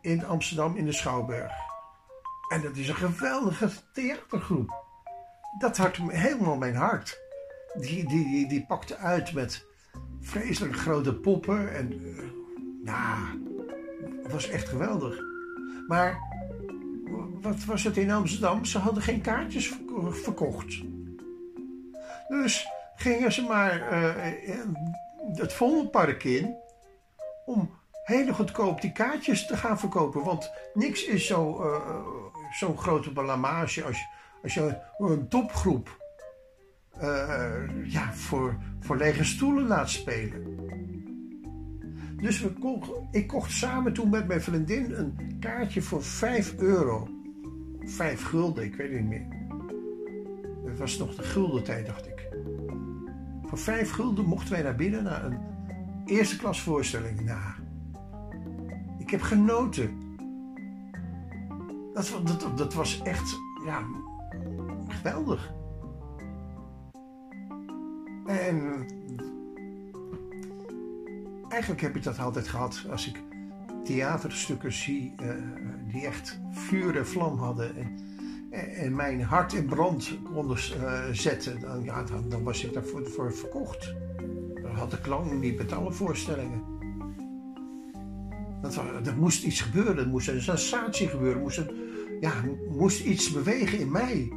in 0.01 0.25
Amsterdam 0.25 0.75
in 0.75 0.85
de 0.85 0.91
Schouwburg. 0.91 1.51
En 2.51 2.61
dat 2.61 2.75
is 2.75 2.87
een 2.87 2.95
geweldige 2.95 3.69
theatergroep. 3.93 4.83
Dat 5.59 5.77
had 5.77 5.97
helemaal 5.97 6.57
mijn 6.57 6.75
hart. 6.75 7.19
Die, 7.73 8.07
die, 8.07 8.47
die, 8.47 8.65
pakte 8.65 8.97
uit 8.97 9.33
met 9.33 9.65
vreselijk 10.21 10.75
grote 10.75 11.15
poppen 11.15 11.75
en 11.75 12.01
ja, 12.83 13.17
het 14.23 14.31
was 14.31 14.49
echt 14.49 14.69
geweldig. 14.69 15.19
Maar 15.87 16.19
wat 17.41 17.63
was 17.63 17.83
het 17.83 17.97
in 17.97 18.11
Amsterdam? 18.11 18.65
Ze 18.65 18.77
hadden 18.77 19.03
geen 19.03 19.21
kaartjes 19.21 19.73
verkocht. 20.11 20.83
Dus 22.27 22.67
gingen 22.95 23.31
ze 23.31 23.41
maar 23.41 23.93
uh, 23.93 24.33
het 25.33 25.53
Vondelpark 25.53 26.23
in 26.23 26.55
om 27.45 27.71
hele 28.03 28.33
goedkoop 28.33 28.81
die 28.81 28.91
kaartjes 28.91 29.47
te 29.47 29.57
gaan 29.57 29.79
verkopen. 29.79 30.23
Want 30.23 30.51
niks 30.73 31.05
is 31.05 31.29
uh, 31.29 31.75
zo'n 32.51 32.77
grote 32.77 33.13
blamage 33.13 33.83
als, 33.83 34.07
als 34.43 34.53
je 34.53 34.77
een 34.97 35.27
topgroep 35.27 36.03
ja, 37.83 38.13
voor, 38.13 38.57
voor 38.79 38.97
lege 38.97 39.23
stoelen 39.23 39.67
laat 39.67 39.89
spelen. 39.89 40.55
Dus 42.25 42.41
we 42.41 42.51
ik 43.11 43.27
kocht 43.27 43.51
samen 43.51 43.93
toen 43.93 44.09
met 44.09 44.27
mijn 44.27 44.41
vriendin 44.41 44.91
een 44.91 45.37
kaartje 45.39 45.81
voor 45.81 46.03
5 46.03 46.57
euro. 46.57 47.07
5 47.79 48.23
gulden, 48.23 48.63
ik 48.63 48.75
weet 48.75 48.91
het 48.91 49.01
niet 49.01 49.09
meer. 49.09 49.27
Het 50.65 50.79
was 50.79 50.97
nog 50.97 51.15
de 51.15 51.23
gulden 51.23 51.63
tijd, 51.63 51.85
dacht 51.85 52.07
ik. 52.07 52.27
5 53.57 53.91
gulden 53.91 54.25
mochten 54.25 54.53
wij 54.53 54.61
naar 54.61 54.75
binnen 54.75 55.03
naar 55.03 55.25
een 55.25 55.39
eerste 56.05 56.37
klas 56.37 56.61
voorstelling. 56.61 57.21
Nou, 57.21 57.53
ik 58.99 59.09
heb 59.09 59.21
genoten. 59.21 60.03
Dat, 61.93 62.21
dat, 62.23 62.57
dat 62.57 62.73
was 62.73 63.01
echt, 63.01 63.35
ja, 63.65 63.83
geweldig. 64.87 65.53
En 68.25 68.85
eigenlijk 71.49 71.81
heb 71.81 71.95
ik 71.95 72.03
dat 72.03 72.19
altijd 72.19 72.47
gehad 72.47 72.85
als 72.91 73.07
ik 73.07 73.21
theaterstukken 73.83 74.73
zie 74.73 75.13
uh, 75.21 75.29
die 75.91 76.05
echt 76.05 76.39
vuur 76.51 76.97
en 76.97 77.07
vlam 77.07 77.37
hadden 77.37 77.75
en, 77.75 77.99
en 78.49 78.95
mijn 78.95 79.21
hart 79.21 79.53
in 79.53 79.65
brand 79.65 80.17
konden 80.33 80.57
zetten, 81.15 81.59
dan, 81.59 81.83
ja, 81.83 82.03
dan, 82.03 82.43
was 82.43 82.63
ik 82.63 82.73
daarvoor 82.73 83.09
voor 83.09 83.33
verkocht. 83.33 83.93
Dan 84.61 84.75
had 84.75 84.91
de 84.91 85.01
klank 85.01 85.31
niet 85.31 85.57
met 85.57 85.71
alle 85.71 85.91
voorstellingen. 85.91 86.63
Dat, 88.61 88.75
er 89.07 89.17
moest 89.17 89.43
iets 89.43 89.61
gebeuren, 89.61 89.97
er 89.97 90.07
moest 90.07 90.27
een 90.27 90.41
sensatie 90.41 91.07
gebeuren, 91.07 91.35
er 91.35 91.43
moest, 91.43 91.65
ja, 92.19 92.33
moest 92.69 93.05
iets 93.05 93.31
bewegen 93.31 93.79
in 93.79 93.91
mij. 93.91 94.31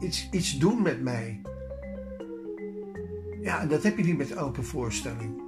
Iets, 0.00 0.28
iets 0.30 0.58
doen 0.58 0.82
met 0.82 1.02
mij. 1.02 1.40
Ja, 3.40 3.60
en 3.60 3.68
dat 3.68 3.82
heb 3.82 3.96
je 3.96 4.04
niet 4.04 4.16
met 4.16 4.32
elke 4.32 4.62
voorstelling 4.62 5.44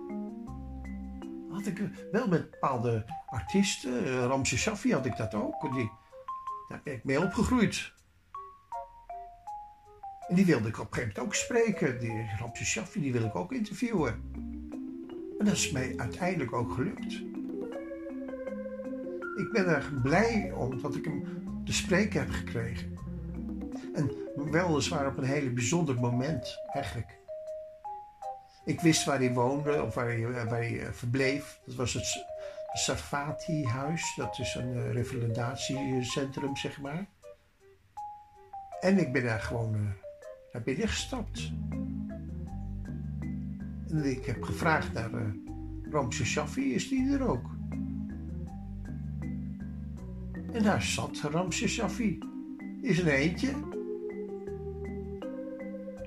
had 1.58 1.66
ik 1.66 1.90
wel 2.10 2.28
met 2.28 2.50
bepaalde 2.50 3.04
artiesten. 3.26 4.04
Uh, 4.04 4.24
Ramses 4.24 4.60
Shaffi 4.60 4.92
had 4.92 5.06
ik 5.06 5.16
dat 5.16 5.34
ook. 5.34 5.74
Die, 5.74 5.90
daar 6.68 6.80
ben 6.84 6.94
ik 6.94 7.04
mee 7.04 7.20
opgegroeid. 7.20 7.92
En 10.28 10.34
die 10.34 10.44
wilde 10.44 10.68
ik 10.68 10.78
op 10.78 10.86
een 10.86 10.92
gegeven 10.94 11.14
moment 11.14 11.18
ook 11.18 11.34
spreken. 11.34 12.00
Die 12.00 12.30
Ramses 12.38 12.68
Shaffi, 12.68 13.00
die 13.00 13.12
wil 13.12 13.24
ik 13.24 13.34
ook 13.34 13.52
interviewen. 13.52 14.22
En 15.38 15.44
dat 15.44 15.54
is 15.54 15.70
mij 15.70 15.94
uiteindelijk 15.96 16.52
ook 16.52 16.72
gelukt. 16.72 17.12
Ik 19.36 19.52
ben 19.52 19.66
erg 19.66 20.02
blij 20.02 20.52
omdat 20.52 20.94
ik 20.94 21.04
hem 21.04 21.24
te 21.64 21.72
spreken 21.72 22.20
heb 22.20 22.30
gekregen. 22.30 22.98
En 23.94 24.10
weliswaar 24.50 25.06
op 25.06 25.16
een 25.16 25.24
hele 25.24 25.50
bijzonder 25.50 25.94
moment 25.94 26.58
eigenlijk. 26.72 27.18
Ik 28.64 28.80
wist 28.80 29.04
waar 29.04 29.18
hij 29.18 29.32
woonde 29.32 29.82
of 29.82 29.94
waar 29.94 30.06
hij, 30.06 30.24
eh, 30.24 30.44
waar 30.44 30.60
hij 30.60 30.80
eh, 30.80 30.92
verbleef. 30.92 31.60
Dat 31.64 31.74
was 31.74 31.92
het 31.92 32.24
Sarfati-huis. 32.72 34.14
Dat 34.16 34.38
is 34.38 34.54
een 34.54 34.76
uh, 34.76 34.92
revalidatiecentrum, 34.92 36.56
zeg 36.56 36.80
maar. 36.80 37.06
En 38.80 38.98
ik 38.98 39.12
ben 39.12 39.24
daar 39.24 39.40
gewoon 39.40 39.74
uh, 39.74 39.80
naar 40.52 40.62
binnen 40.62 40.88
gestapt. 40.88 41.52
En 43.88 44.04
ik 44.04 44.24
heb 44.24 44.42
gevraagd 44.42 44.92
naar 44.92 45.12
uh, 45.12 45.20
Ramses 45.90 46.28
Shaffi, 46.28 46.74
is 46.74 46.88
die 46.88 47.12
er 47.12 47.28
ook? 47.28 47.56
En 50.52 50.62
daar 50.62 50.82
zat 50.82 51.20
Ramses 51.20 51.72
Shaffi. 51.72 52.18
Is 52.82 52.98
een 52.98 53.08
eentje. 53.08 53.50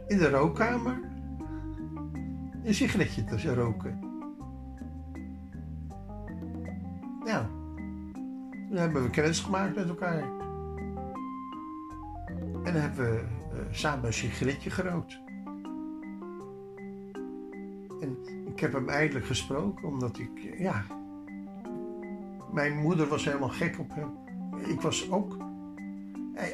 In 0.07 0.17
de 0.17 0.29
rookkamer 0.29 0.99
een 2.63 2.73
sigaretje 2.73 3.23
te 3.23 3.53
roken. 3.53 4.10
Dan 8.71 8.79
hebben 8.79 9.03
we 9.03 9.09
kennis 9.09 9.39
gemaakt 9.39 9.75
met 9.75 9.87
elkaar. 9.87 10.23
En 12.63 12.73
dan 12.73 12.81
hebben 12.81 13.11
we 13.11 13.23
uh, 13.53 13.59
samen 13.71 14.05
een 14.05 14.13
sigaretje 14.13 14.69
gerookt. 14.69 15.19
En 18.01 18.17
ik 18.45 18.59
heb 18.59 18.73
hem 18.73 18.89
eindelijk 18.89 19.25
gesproken, 19.25 19.87
omdat 19.87 20.17
ik, 20.19 20.55
ja... 20.57 20.83
Mijn 22.51 22.77
moeder 22.77 23.07
was 23.07 23.25
helemaal 23.25 23.49
gek 23.49 23.79
op 23.79 23.95
hem. 23.95 24.09
Ik 24.67 24.81
was 24.81 25.11
ook... 25.11 25.37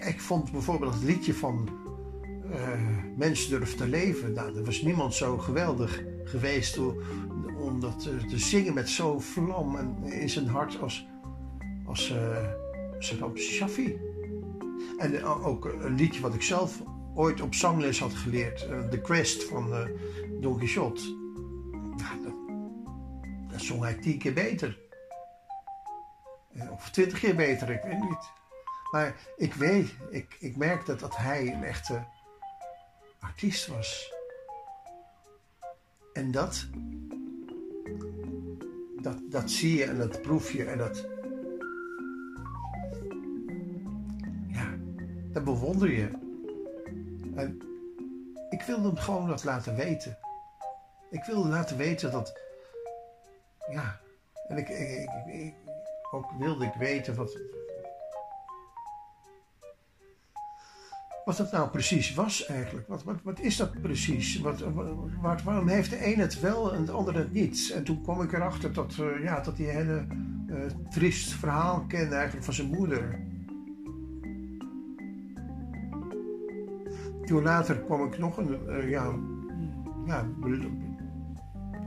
Ik 0.07 0.21
vond 0.21 0.51
bijvoorbeeld 0.51 0.93
het 0.93 1.03
liedje 1.03 1.33
van 1.33 1.69
uh, 2.49 2.57
mensen 3.15 3.49
durven 3.49 3.77
te 3.77 3.87
leven. 3.87 4.33
Nou, 4.33 4.57
er 4.57 4.63
was 4.63 4.81
niemand 4.81 5.13
zo 5.13 5.37
geweldig 5.37 6.03
geweest 6.23 6.79
om 7.59 7.79
dat 7.79 7.99
te 8.27 8.37
zingen 8.39 8.73
met 8.73 8.89
zo'n 8.89 9.21
vlam 9.21 9.77
in 10.03 10.29
zijn 10.29 10.47
hart 10.47 10.81
als, 10.81 11.07
als 11.87 12.11
uh, 12.11 13.33
Shafi. 13.35 13.99
En 14.97 15.13
uh, 15.13 15.47
ook 15.47 15.65
een 15.65 15.95
liedje 15.95 16.21
wat 16.21 16.33
ik 16.33 16.41
zelf 16.41 16.81
ooit 17.15 17.41
op 17.41 17.53
zangles 17.53 17.99
had 17.99 18.13
geleerd, 18.13 18.59
The 18.89 19.01
Quest 19.01 19.43
van 19.43 19.89
Don 20.39 20.57
Quixote. 20.57 21.01
Dat, 22.23 22.33
dat 23.51 23.61
zong 23.61 23.81
hij 23.81 23.93
tien 23.93 24.17
keer 24.17 24.33
beter. 24.33 24.79
Of 26.71 26.89
twintig 26.89 27.19
keer 27.19 27.35
beter, 27.35 27.69
ik 27.69 27.81
weet 27.83 27.99
niet. 27.99 28.31
Maar 28.91 29.15
ik 29.37 29.53
weet, 29.53 29.95
ik, 30.09 30.35
ik 30.39 30.57
merkte 30.57 30.95
dat 30.95 31.17
hij 31.17 31.53
een 31.53 31.63
echte 31.63 32.05
artiest 33.19 33.67
was. 33.67 34.13
En 36.13 36.31
dat, 36.31 36.67
dat, 39.01 39.17
dat 39.29 39.51
zie 39.51 39.77
je 39.77 39.83
en 39.83 39.97
dat 39.97 40.21
proef 40.21 40.51
je 40.51 40.63
en 40.63 40.77
dat, 40.77 41.07
dat 45.43 45.55
bewonder 45.55 45.91
je. 45.91 46.09
En 47.35 47.61
ik 48.49 48.61
wilde 48.61 48.87
hem 48.87 48.97
gewoon 48.97 49.27
dat 49.27 49.43
laten 49.43 49.75
weten. 49.75 50.17
Ik 51.09 51.23
wilde 51.23 51.49
laten 51.49 51.77
weten 51.77 52.11
dat, 52.11 52.39
ja, 53.71 53.99
en 54.47 54.57
ik, 54.57 54.69
ik, 54.69 55.09
ik 55.27 55.53
ook 56.11 56.31
wilde 56.37 56.65
ik 56.65 56.73
weten 56.73 57.15
wat, 57.15 57.39
wat 61.25 61.37
het 61.37 61.51
nou 61.51 61.69
precies 61.69 62.13
was 62.13 62.45
eigenlijk. 62.45 62.87
Wat, 62.87 63.03
wat, 63.03 63.15
wat 63.23 63.39
is 63.39 63.57
dat 63.57 63.81
precies? 63.81 64.39
Wat, 64.39 64.63
waarom 65.21 65.67
heeft 65.67 65.89
de 65.89 66.05
een 66.05 66.19
het 66.19 66.39
wel 66.39 66.73
en 66.73 66.85
de 66.85 66.91
ander 66.91 67.15
het 67.15 67.33
niet? 67.33 67.71
En 67.75 67.83
toen 67.83 68.01
kwam 68.01 68.21
ik 68.21 68.33
erachter 68.33 68.73
dat, 68.73 68.97
uh, 68.99 69.23
ja, 69.23 69.39
dat 69.39 69.57
een 69.57 69.65
hele 69.65 70.05
uh, 70.47 70.65
triest 70.89 71.31
verhaal 71.31 71.85
kende 71.87 72.15
eigenlijk 72.15 72.45
van 72.45 72.53
zijn 72.53 72.67
moeder. 72.67 73.26
Toen 77.27 77.43
later 77.43 77.79
kwam 77.79 78.05
ik 78.05 78.17
nog 78.17 78.37
een, 78.37 78.59
uh, 78.67 78.89
ja, 78.89 79.13
ja, 80.05 80.25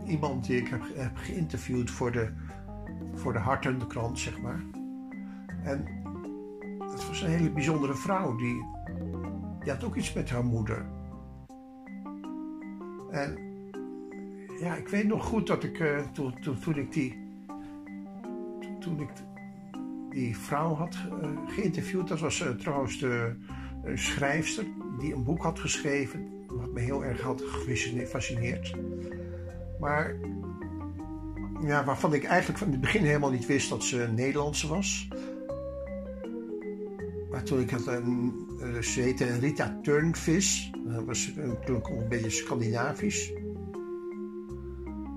iemand 0.07 0.47
die 0.47 0.57
ik 0.57 0.69
heb, 0.95 1.17
geïnterviewd 1.17 1.91
voor 1.91 2.13
de, 2.13 2.33
voor 3.15 3.33
de 3.33 3.39
Hartenkrant, 3.39 4.19
zeg 4.19 4.41
maar. 4.41 4.61
En 5.63 5.85
dat 6.79 7.07
was 7.07 7.23
een 7.23 7.31
hele 7.31 7.51
bijzondere 7.51 7.95
vrouw. 7.95 8.37
Die, 8.37 8.65
die 9.61 9.73
had 9.73 9.85
ook 9.85 9.97
iets 9.97 10.13
met 10.13 10.31
haar 10.31 10.45
moeder. 10.45 10.87
En 13.11 13.39
ja, 14.61 14.75
ik 14.75 14.89
weet 14.89 15.07
nog 15.07 15.25
goed 15.25 15.47
dat 15.47 15.65
ik 15.65 15.79
uh, 15.79 15.99
toen, 16.13 16.41
toen, 16.41 16.59
toen 16.59 16.77
ik 16.77 16.93
die 16.93 17.29
toen 18.81 19.01
ik 19.01 19.11
die 20.11 20.37
vrouw 20.37 20.75
had 20.75 20.97
uh, 21.23 21.31
geïnterviewd, 21.47 22.09
dat 22.09 22.21
was 22.21 22.45
trouwens 22.59 22.99
de 22.99 23.37
schrijfster 23.95 24.65
die 25.01 25.15
een 25.15 25.25
boek 25.25 25.43
had 25.43 25.59
geschreven, 25.59 26.45
wat 26.47 26.73
me 26.73 26.81
heel 26.81 27.05
erg 27.05 27.21
had 27.21 27.43
gefascineerd. 27.43 28.75
Maar 29.79 30.17
ja, 31.61 31.85
waarvan 31.85 32.15
ik 32.15 32.25
eigenlijk 32.25 32.59
van 32.59 32.71
het 32.71 32.81
begin 32.81 33.05
helemaal 33.05 33.31
niet 33.31 33.47
wist 33.47 33.69
dat 33.69 33.85
ze 33.85 34.09
Nederlandse 34.15 34.69
was. 34.69 35.09
Maar 37.31 37.43
toen 37.43 37.61
ik 37.61 37.71
had 37.71 37.87
een, 37.87 38.35
ze 38.81 39.01
heette 39.01 39.39
Rita 39.39 39.79
Turnvis, 39.83 40.71
dat 40.85 41.05
was 41.05 41.33
natuurlijk 41.35 41.89
een 41.89 42.09
beetje 42.09 42.31
Scandinavisch 42.31 43.33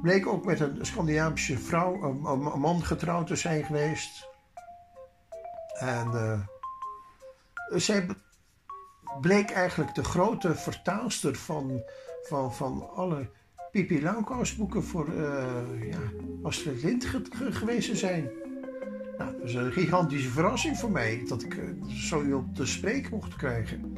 bleek 0.04 0.28
ook 0.28 0.46
met 0.46 0.60
een 0.60 0.86
Scandinavische 0.86 1.58
vrouw, 1.58 2.04
een, 2.04 2.26
een 2.26 2.60
man 2.60 2.84
getrouwd 2.84 3.28
te 3.28 3.36
zijn 3.36 3.64
geweest. 3.64 4.28
En 5.80 6.08
uh, 6.14 6.40
zij 7.70 8.08
bleek 9.22 9.52
eigenlijk 9.52 9.96
de 9.96 10.04
grote 10.04 10.56
vertaalster 10.56 11.36
van, 11.36 11.84
van, 12.22 12.54
van 12.54 12.90
alle 12.96 13.30
Langkous 14.02 14.56
boeken 14.56 14.84
voor 14.84 15.08
uh, 15.08 15.90
ja, 15.92 16.00
Astrid 16.44 16.84
Lindgren 16.84 17.26
geweest 17.54 17.90
te 17.90 17.96
zijn. 17.96 18.30
Nou, 19.18 19.32
dat 19.32 19.42
was 19.42 19.54
een 19.54 19.72
gigantische 19.72 20.30
verrassing 20.30 20.78
voor 20.78 20.92
mij 20.92 21.24
dat 21.28 21.44
ik 21.44 21.54
uh, 21.56 21.86
zo 21.90 22.22
iemand 22.22 22.56
te 22.56 22.66
spreken 22.66 23.12
mocht 23.12 23.36
krijgen. 23.36 23.98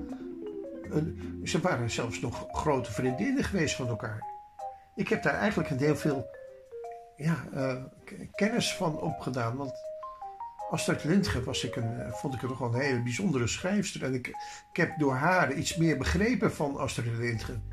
ze 1.44 1.60
waren 1.62 1.92
zelfs 1.92 2.20
nog 2.20 2.48
grote 2.52 2.92
vriendinnen 2.92 3.44
geweest 3.44 3.76
van 3.76 3.88
elkaar 3.88 4.34
ik 4.96 5.08
heb 5.08 5.24
daar 5.24 5.34
eigenlijk 5.34 5.70
een 5.70 5.78
heel 5.78 5.96
veel 5.96 6.30
ja, 7.16 7.36
uh, 7.54 7.84
kennis 8.36 8.76
van 8.76 9.00
opgedaan. 9.00 9.58
Want 9.58 9.74
Astrid 10.70 11.04
Lindgren 11.04 11.44
was 11.44 11.64
ik 11.64 11.76
een, 11.76 12.00
eh, 12.00 12.12
vond 12.12 12.34
ik 12.34 12.40
toch 12.40 12.58
wel 12.58 12.74
een 12.74 12.80
hele 12.80 13.02
bijzondere 13.02 13.48
schrijfster. 13.48 14.04
En 14.04 14.14
ik, 14.14 14.28
ik 14.72 14.78
heb 14.78 15.00
door 15.00 15.14
haar 15.14 15.54
iets 15.54 15.78
meer 15.78 15.98
begrepen 15.98 16.54
van 16.54 16.78
Astrid 16.78 17.18
Lindgren. 17.18 17.64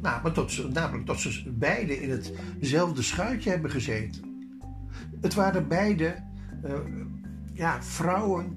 Nou, 0.00 0.22
maar 0.22 0.32
tot 0.32 0.52
ze, 0.52 0.68
namelijk 0.68 1.06
dat 1.06 1.18
ze 1.18 1.52
beide 1.52 2.00
in 2.00 2.10
hetzelfde 2.58 3.02
schuitje 3.02 3.50
hebben 3.50 3.70
gezeten. 3.70 4.46
Het 5.20 5.34
waren 5.34 5.68
beide 5.68 6.14
uh, 6.64 6.72
ja, 7.52 7.82
vrouwen 7.82 8.56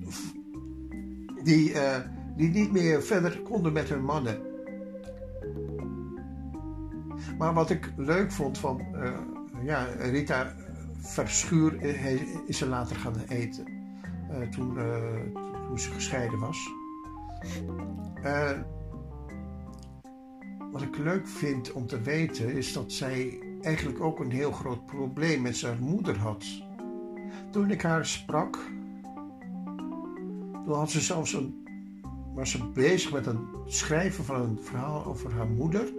die, 1.44 1.72
uh, 1.72 1.98
die 2.38 2.50
niet 2.50 2.72
meer 2.72 3.04
verder 3.04 3.40
konden 3.40 3.74
met 3.74 3.90
hun 3.90 4.04
mannen. 4.04 4.40
Maar 7.38 7.54
wat 7.54 7.70
ik 7.70 7.92
leuk 7.98 8.32
vond 8.32 8.58
van 8.58 8.82
uh, 8.94 9.18
ja, 9.64 9.88
Rita 10.00 10.54
Verschuur 11.06 11.84
is 12.45 12.58
ze 12.58 12.68
later 12.68 12.95
gaan 12.95 13.20
eten. 13.28 13.66
Toen, 14.51 14.78
uh, 14.78 15.20
toen 15.68 15.80
ze 15.80 15.91
gescheiden 15.91 16.39
was. 16.39 16.70
wat 20.72 20.82
ik 20.82 20.97
leuk 20.97 21.28
vind 21.28 21.72
om 21.72 21.88
te 21.88 22.01
weten 22.01 22.56
is 22.56 22.74
dat 22.74 22.91
zij 22.91 23.39
eigenlijk 23.62 24.01
ook 24.01 24.20
een 24.20 24.32
heel 24.32 24.51
groot 24.51 24.86
probleem 24.86 25.41
met 25.41 25.58
zijn 25.58 25.80
moeder 25.80 26.18
had. 26.18 26.45
Toen 27.51 27.72
ik 27.72 27.82
haar 27.82 28.06
sprak, 28.06 28.60
toen 30.66 30.74
had 30.74 30.91
ze 30.91 31.01
zelfs 31.01 31.34
een, 31.34 31.68
was 32.34 32.51
ze 32.51 32.72
bezig 32.74 33.12
met 33.12 33.26
het 33.26 33.38
schrijven 33.66 34.24
van 34.24 34.41
een 34.41 34.60
verhaal 34.62 35.06
over 35.06 35.34
haar 35.34 35.47
moeder. 35.47 35.93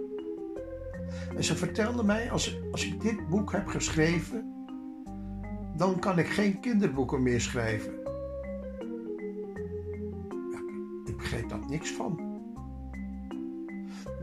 En 1.35 1.43
ze 1.43 1.55
vertelde 1.55 2.03
mij, 2.03 2.31
als, 2.31 2.59
als 2.71 2.85
ik 2.85 3.01
dit 3.01 3.29
boek 3.29 3.51
heb 3.51 3.67
geschreven, 3.67 4.56
dan 5.77 5.99
kan 5.99 6.19
ik 6.19 6.27
geen 6.27 6.59
kinderboeken 6.59 7.23
meer 7.23 7.41
schrijven. 7.41 7.93
Ik 11.05 11.17
begreep 11.17 11.49
daar 11.49 11.65
niks 11.67 11.91
van. 11.91 12.39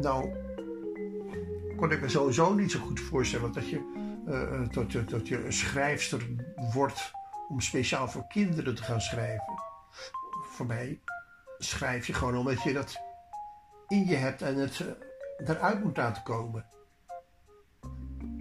Nou, 0.00 0.32
kon 1.76 1.90
ik 1.90 2.00
me 2.00 2.08
sowieso 2.08 2.54
niet 2.54 2.70
zo 2.70 2.78
goed 2.78 3.00
voorstellen 3.00 3.52
dat 3.52 3.68
je, 3.68 3.80
uh, 4.26 4.68
dat, 4.70 5.08
dat 5.10 5.28
je 5.28 5.44
een 5.44 5.52
schrijfster 5.52 6.26
wordt 6.72 7.12
om 7.48 7.60
speciaal 7.60 8.08
voor 8.08 8.26
kinderen 8.28 8.74
te 8.74 8.82
gaan 8.82 9.00
schrijven. 9.00 9.54
Voor 10.50 10.66
mij 10.66 11.00
schrijf 11.58 12.06
je 12.06 12.12
gewoon 12.12 12.36
omdat 12.36 12.62
je 12.62 12.72
dat 12.72 13.00
in 13.88 14.06
je 14.06 14.14
hebt 14.14 14.42
en 14.42 14.56
het 14.56 14.78
uh, 14.78 15.48
eruit 15.48 15.84
moet 15.84 15.96
laten 15.96 16.22
komen. 16.22 16.66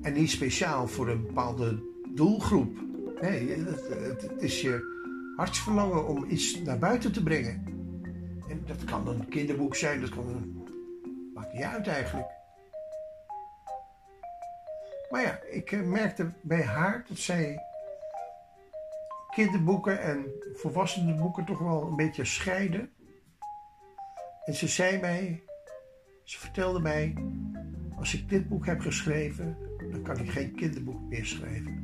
En 0.01 0.14
niet 0.14 0.32
speciaal 0.32 0.88
voor 0.88 1.09
een 1.09 1.22
bepaalde 1.22 1.84
doelgroep. 2.16 2.93
Nee, 3.22 3.49
het, 3.49 3.88
het, 4.22 4.41
is 4.41 4.61
je 4.61 4.91
hartsverlangen 5.36 6.07
om 6.07 6.30
iets 6.30 6.61
naar 6.61 6.80
buiten 6.80 7.11
te 7.11 7.24
brengen. 7.24 7.64
En 8.49 8.64
dat 8.66 8.84
kan 8.84 9.07
een 9.07 9.28
kinderboek 9.28 9.76
zijn, 9.76 10.01
dat 10.01 10.09
kan 10.09 10.28
een. 10.28 10.68
maakt 11.34 11.53
niet 11.53 11.64
uit 11.64 11.88
eigenlijk. 11.88 12.28
Maar 15.09 15.22
ja, 15.22 15.39
ik 15.51 15.72
eh, 15.72 15.82
merkte 15.82 16.32
bij 16.41 16.64
haar 16.64 17.05
dat 17.07 17.18
zij 17.18 17.59
kinderboeken 19.34 20.01
en 20.01 20.26
volwassenenboeken 20.53 21.45
toch 21.45 21.59
wel 21.59 21.88
een 21.88 21.95
beetje 21.95 22.26
scheiden. 22.26 22.91
En 24.45 24.53
ze 24.53 24.68
zei 24.68 24.99
mij, 24.99 25.43
ze 26.24 26.39
vertelde 26.39 26.80
mij, 26.80 27.14
als 27.97 28.14
ik 28.14 28.30
dit 28.30 28.49
boek 28.49 28.66
heb 28.66 28.80
geschreven, 28.80 29.57
dan 29.91 30.01
kan 30.01 30.18
ik 30.18 30.30
geen 30.30 30.55
kinderboek 30.55 31.01
meer 31.01 31.26
schrijven. 31.26 31.83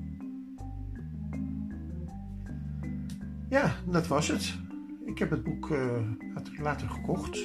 Ja, 3.50 3.72
dat 3.86 4.08
was 4.08 4.28
het. 4.28 4.58
Ik 5.06 5.20
heb 5.20 5.30
het 5.30 5.43
boek 5.43 5.70
uh, 5.70 6.02
later 6.62 6.89
gekocht. 6.89 7.39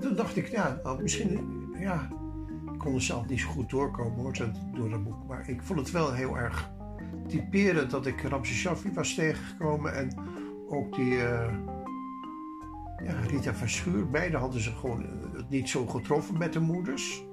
Toen 0.00 0.14
dacht 0.14 0.36
ik, 0.36 0.46
ja, 0.46 0.80
nou, 0.82 1.02
misschien, 1.02 1.38
ja, 1.78 2.08
ik 2.72 2.78
kon 2.78 2.94
er 2.94 3.02
zelf 3.02 3.28
niet 3.28 3.40
zo 3.40 3.48
goed 3.48 3.70
doorkomen 3.70 4.18
hoor, 4.18 4.36
door 4.74 4.90
dat 4.90 5.04
boek. 5.04 5.26
Maar 5.28 5.48
ik 5.48 5.62
vond 5.62 5.78
het 5.78 5.90
wel 5.90 6.12
heel 6.12 6.38
erg 6.38 6.70
typerend 7.28 7.90
dat 7.90 8.06
ik 8.06 8.22
Ramses 8.22 8.56
Shaffi 8.56 8.92
was 8.92 9.14
tegengekomen 9.14 9.94
en 9.94 10.14
ook 10.68 10.94
die 10.94 11.12
uh, 11.12 11.54
ja, 13.04 13.20
Rita 13.26 13.54
Verschuur. 13.54 14.08
Beide 14.08 14.36
hadden 14.36 14.60
ze 14.60 14.70
gewoon 14.70 15.06
het 15.36 15.48
niet 15.48 15.68
zo 15.68 15.86
getroffen 15.86 16.38
met 16.38 16.52
de 16.52 16.60
moeders 16.60 17.24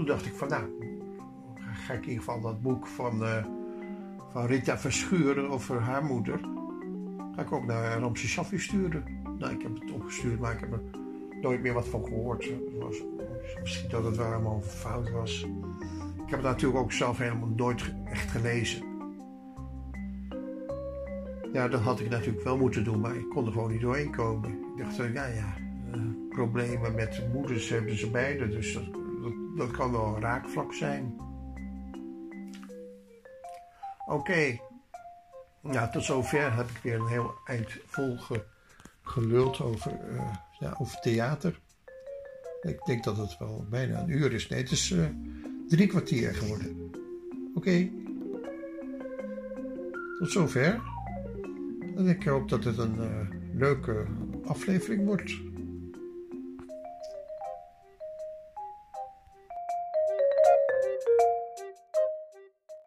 toen 0.00 0.08
dacht 0.08 0.26
ik 0.26 0.34
van 0.34 0.48
nou, 0.48 0.64
ga 1.72 1.92
ik 1.92 2.02
in 2.02 2.08
ieder 2.08 2.24
geval 2.24 2.40
dat 2.40 2.62
boek 2.62 2.86
van, 2.86 3.22
van 4.32 4.46
Rita 4.46 4.78
Verschuren 4.78 5.50
over 5.50 5.80
haar 5.80 6.04
moeder, 6.04 6.40
ga 7.34 7.42
ik 7.42 7.52
ook 7.52 7.66
naar 7.66 7.98
Ramses 7.98 8.30
Shaffi 8.30 8.58
sturen. 8.58 9.04
Nou, 9.38 9.52
ik 9.52 9.62
heb 9.62 9.74
het 9.80 9.92
opgestuurd, 9.92 10.40
maar 10.40 10.52
ik 10.52 10.60
heb 10.60 10.72
er 10.72 10.80
nooit 11.40 11.60
meer 11.62 11.72
wat 11.72 11.88
van 11.88 12.04
gehoord. 12.04 12.50
Was, 12.78 13.02
misschien 13.60 13.90
dat 13.90 14.04
het 14.04 14.16
wel 14.16 14.26
helemaal 14.26 14.60
fout 14.62 15.10
was. 15.10 15.46
Ik 16.14 16.30
heb 16.36 16.38
het 16.38 16.42
natuurlijk 16.42 16.80
ook 16.80 16.92
zelf 16.92 17.18
helemaal 17.18 17.52
nooit 17.56 17.94
echt 18.04 18.30
gelezen. 18.30 18.88
Ja, 21.52 21.68
dat 21.68 21.80
had 21.80 22.00
ik 22.00 22.08
natuurlijk 22.08 22.44
wel 22.44 22.56
moeten 22.56 22.84
doen, 22.84 23.00
maar 23.00 23.16
ik 23.16 23.28
kon 23.28 23.46
er 23.46 23.52
gewoon 23.52 23.70
niet 23.70 23.80
doorheen 23.80 24.10
komen. 24.10 24.50
Ik 24.50 24.84
dacht, 24.84 24.96
ja, 24.96 25.26
ja, 25.26 25.54
uh, 25.94 26.02
problemen 26.28 26.94
met 26.94 27.22
moeders 27.32 27.68
hebben 27.68 27.98
ze 27.98 28.10
beide, 28.10 28.48
dus 28.48 28.72
dat 28.72 29.00
dat 29.56 29.70
kan 29.70 29.92
wel 29.92 30.14
een 30.14 30.20
raakvlak 30.20 30.72
zijn. 30.72 31.14
Oké, 34.10 34.58
nou, 35.62 35.90
tot 35.90 36.04
zover 36.04 36.54
heb 36.54 36.70
ik 36.70 36.76
weer 36.82 36.94
een 36.94 37.06
heel 37.06 37.34
eind 37.46 37.68
vol 37.86 38.18
geluld 39.02 39.60
over, 39.60 39.98
uh, 40.12 40.32
ja, 40.58 40.74
over 40.78 41.00
theater. 41.00 41.60
Ik 42.60 42.84
denk 42.84 43.04
dat 43.04 43.16
het 43.16 43.38
wel 43.38 43.66
bijna 43.70 44.00
een 44.00 44.10
uur 44.10 44.32
is. 44.32 44.48
Nee, 44.48 44.60
het 44.60 44.70
is 44.70 44.90
uh, 44.90 45.04
drie 45.68 45.86
kwartier 45.86 46.34
geworden. 46.34 46.92
Oké. 47.54 47.90
Tot 50.18 50.30
zover. 50.30 50.80
En 51.96 52.08
ik 52.08 52.24
hoop 52.24 52.48
dat 52.48 52.64
het 52.64 52.78
een 52.78 52.96
uh, 52.96 53.06
leuke 53.54 54.06
aflevering 54.44 55.04
wordt. 55.04 55.49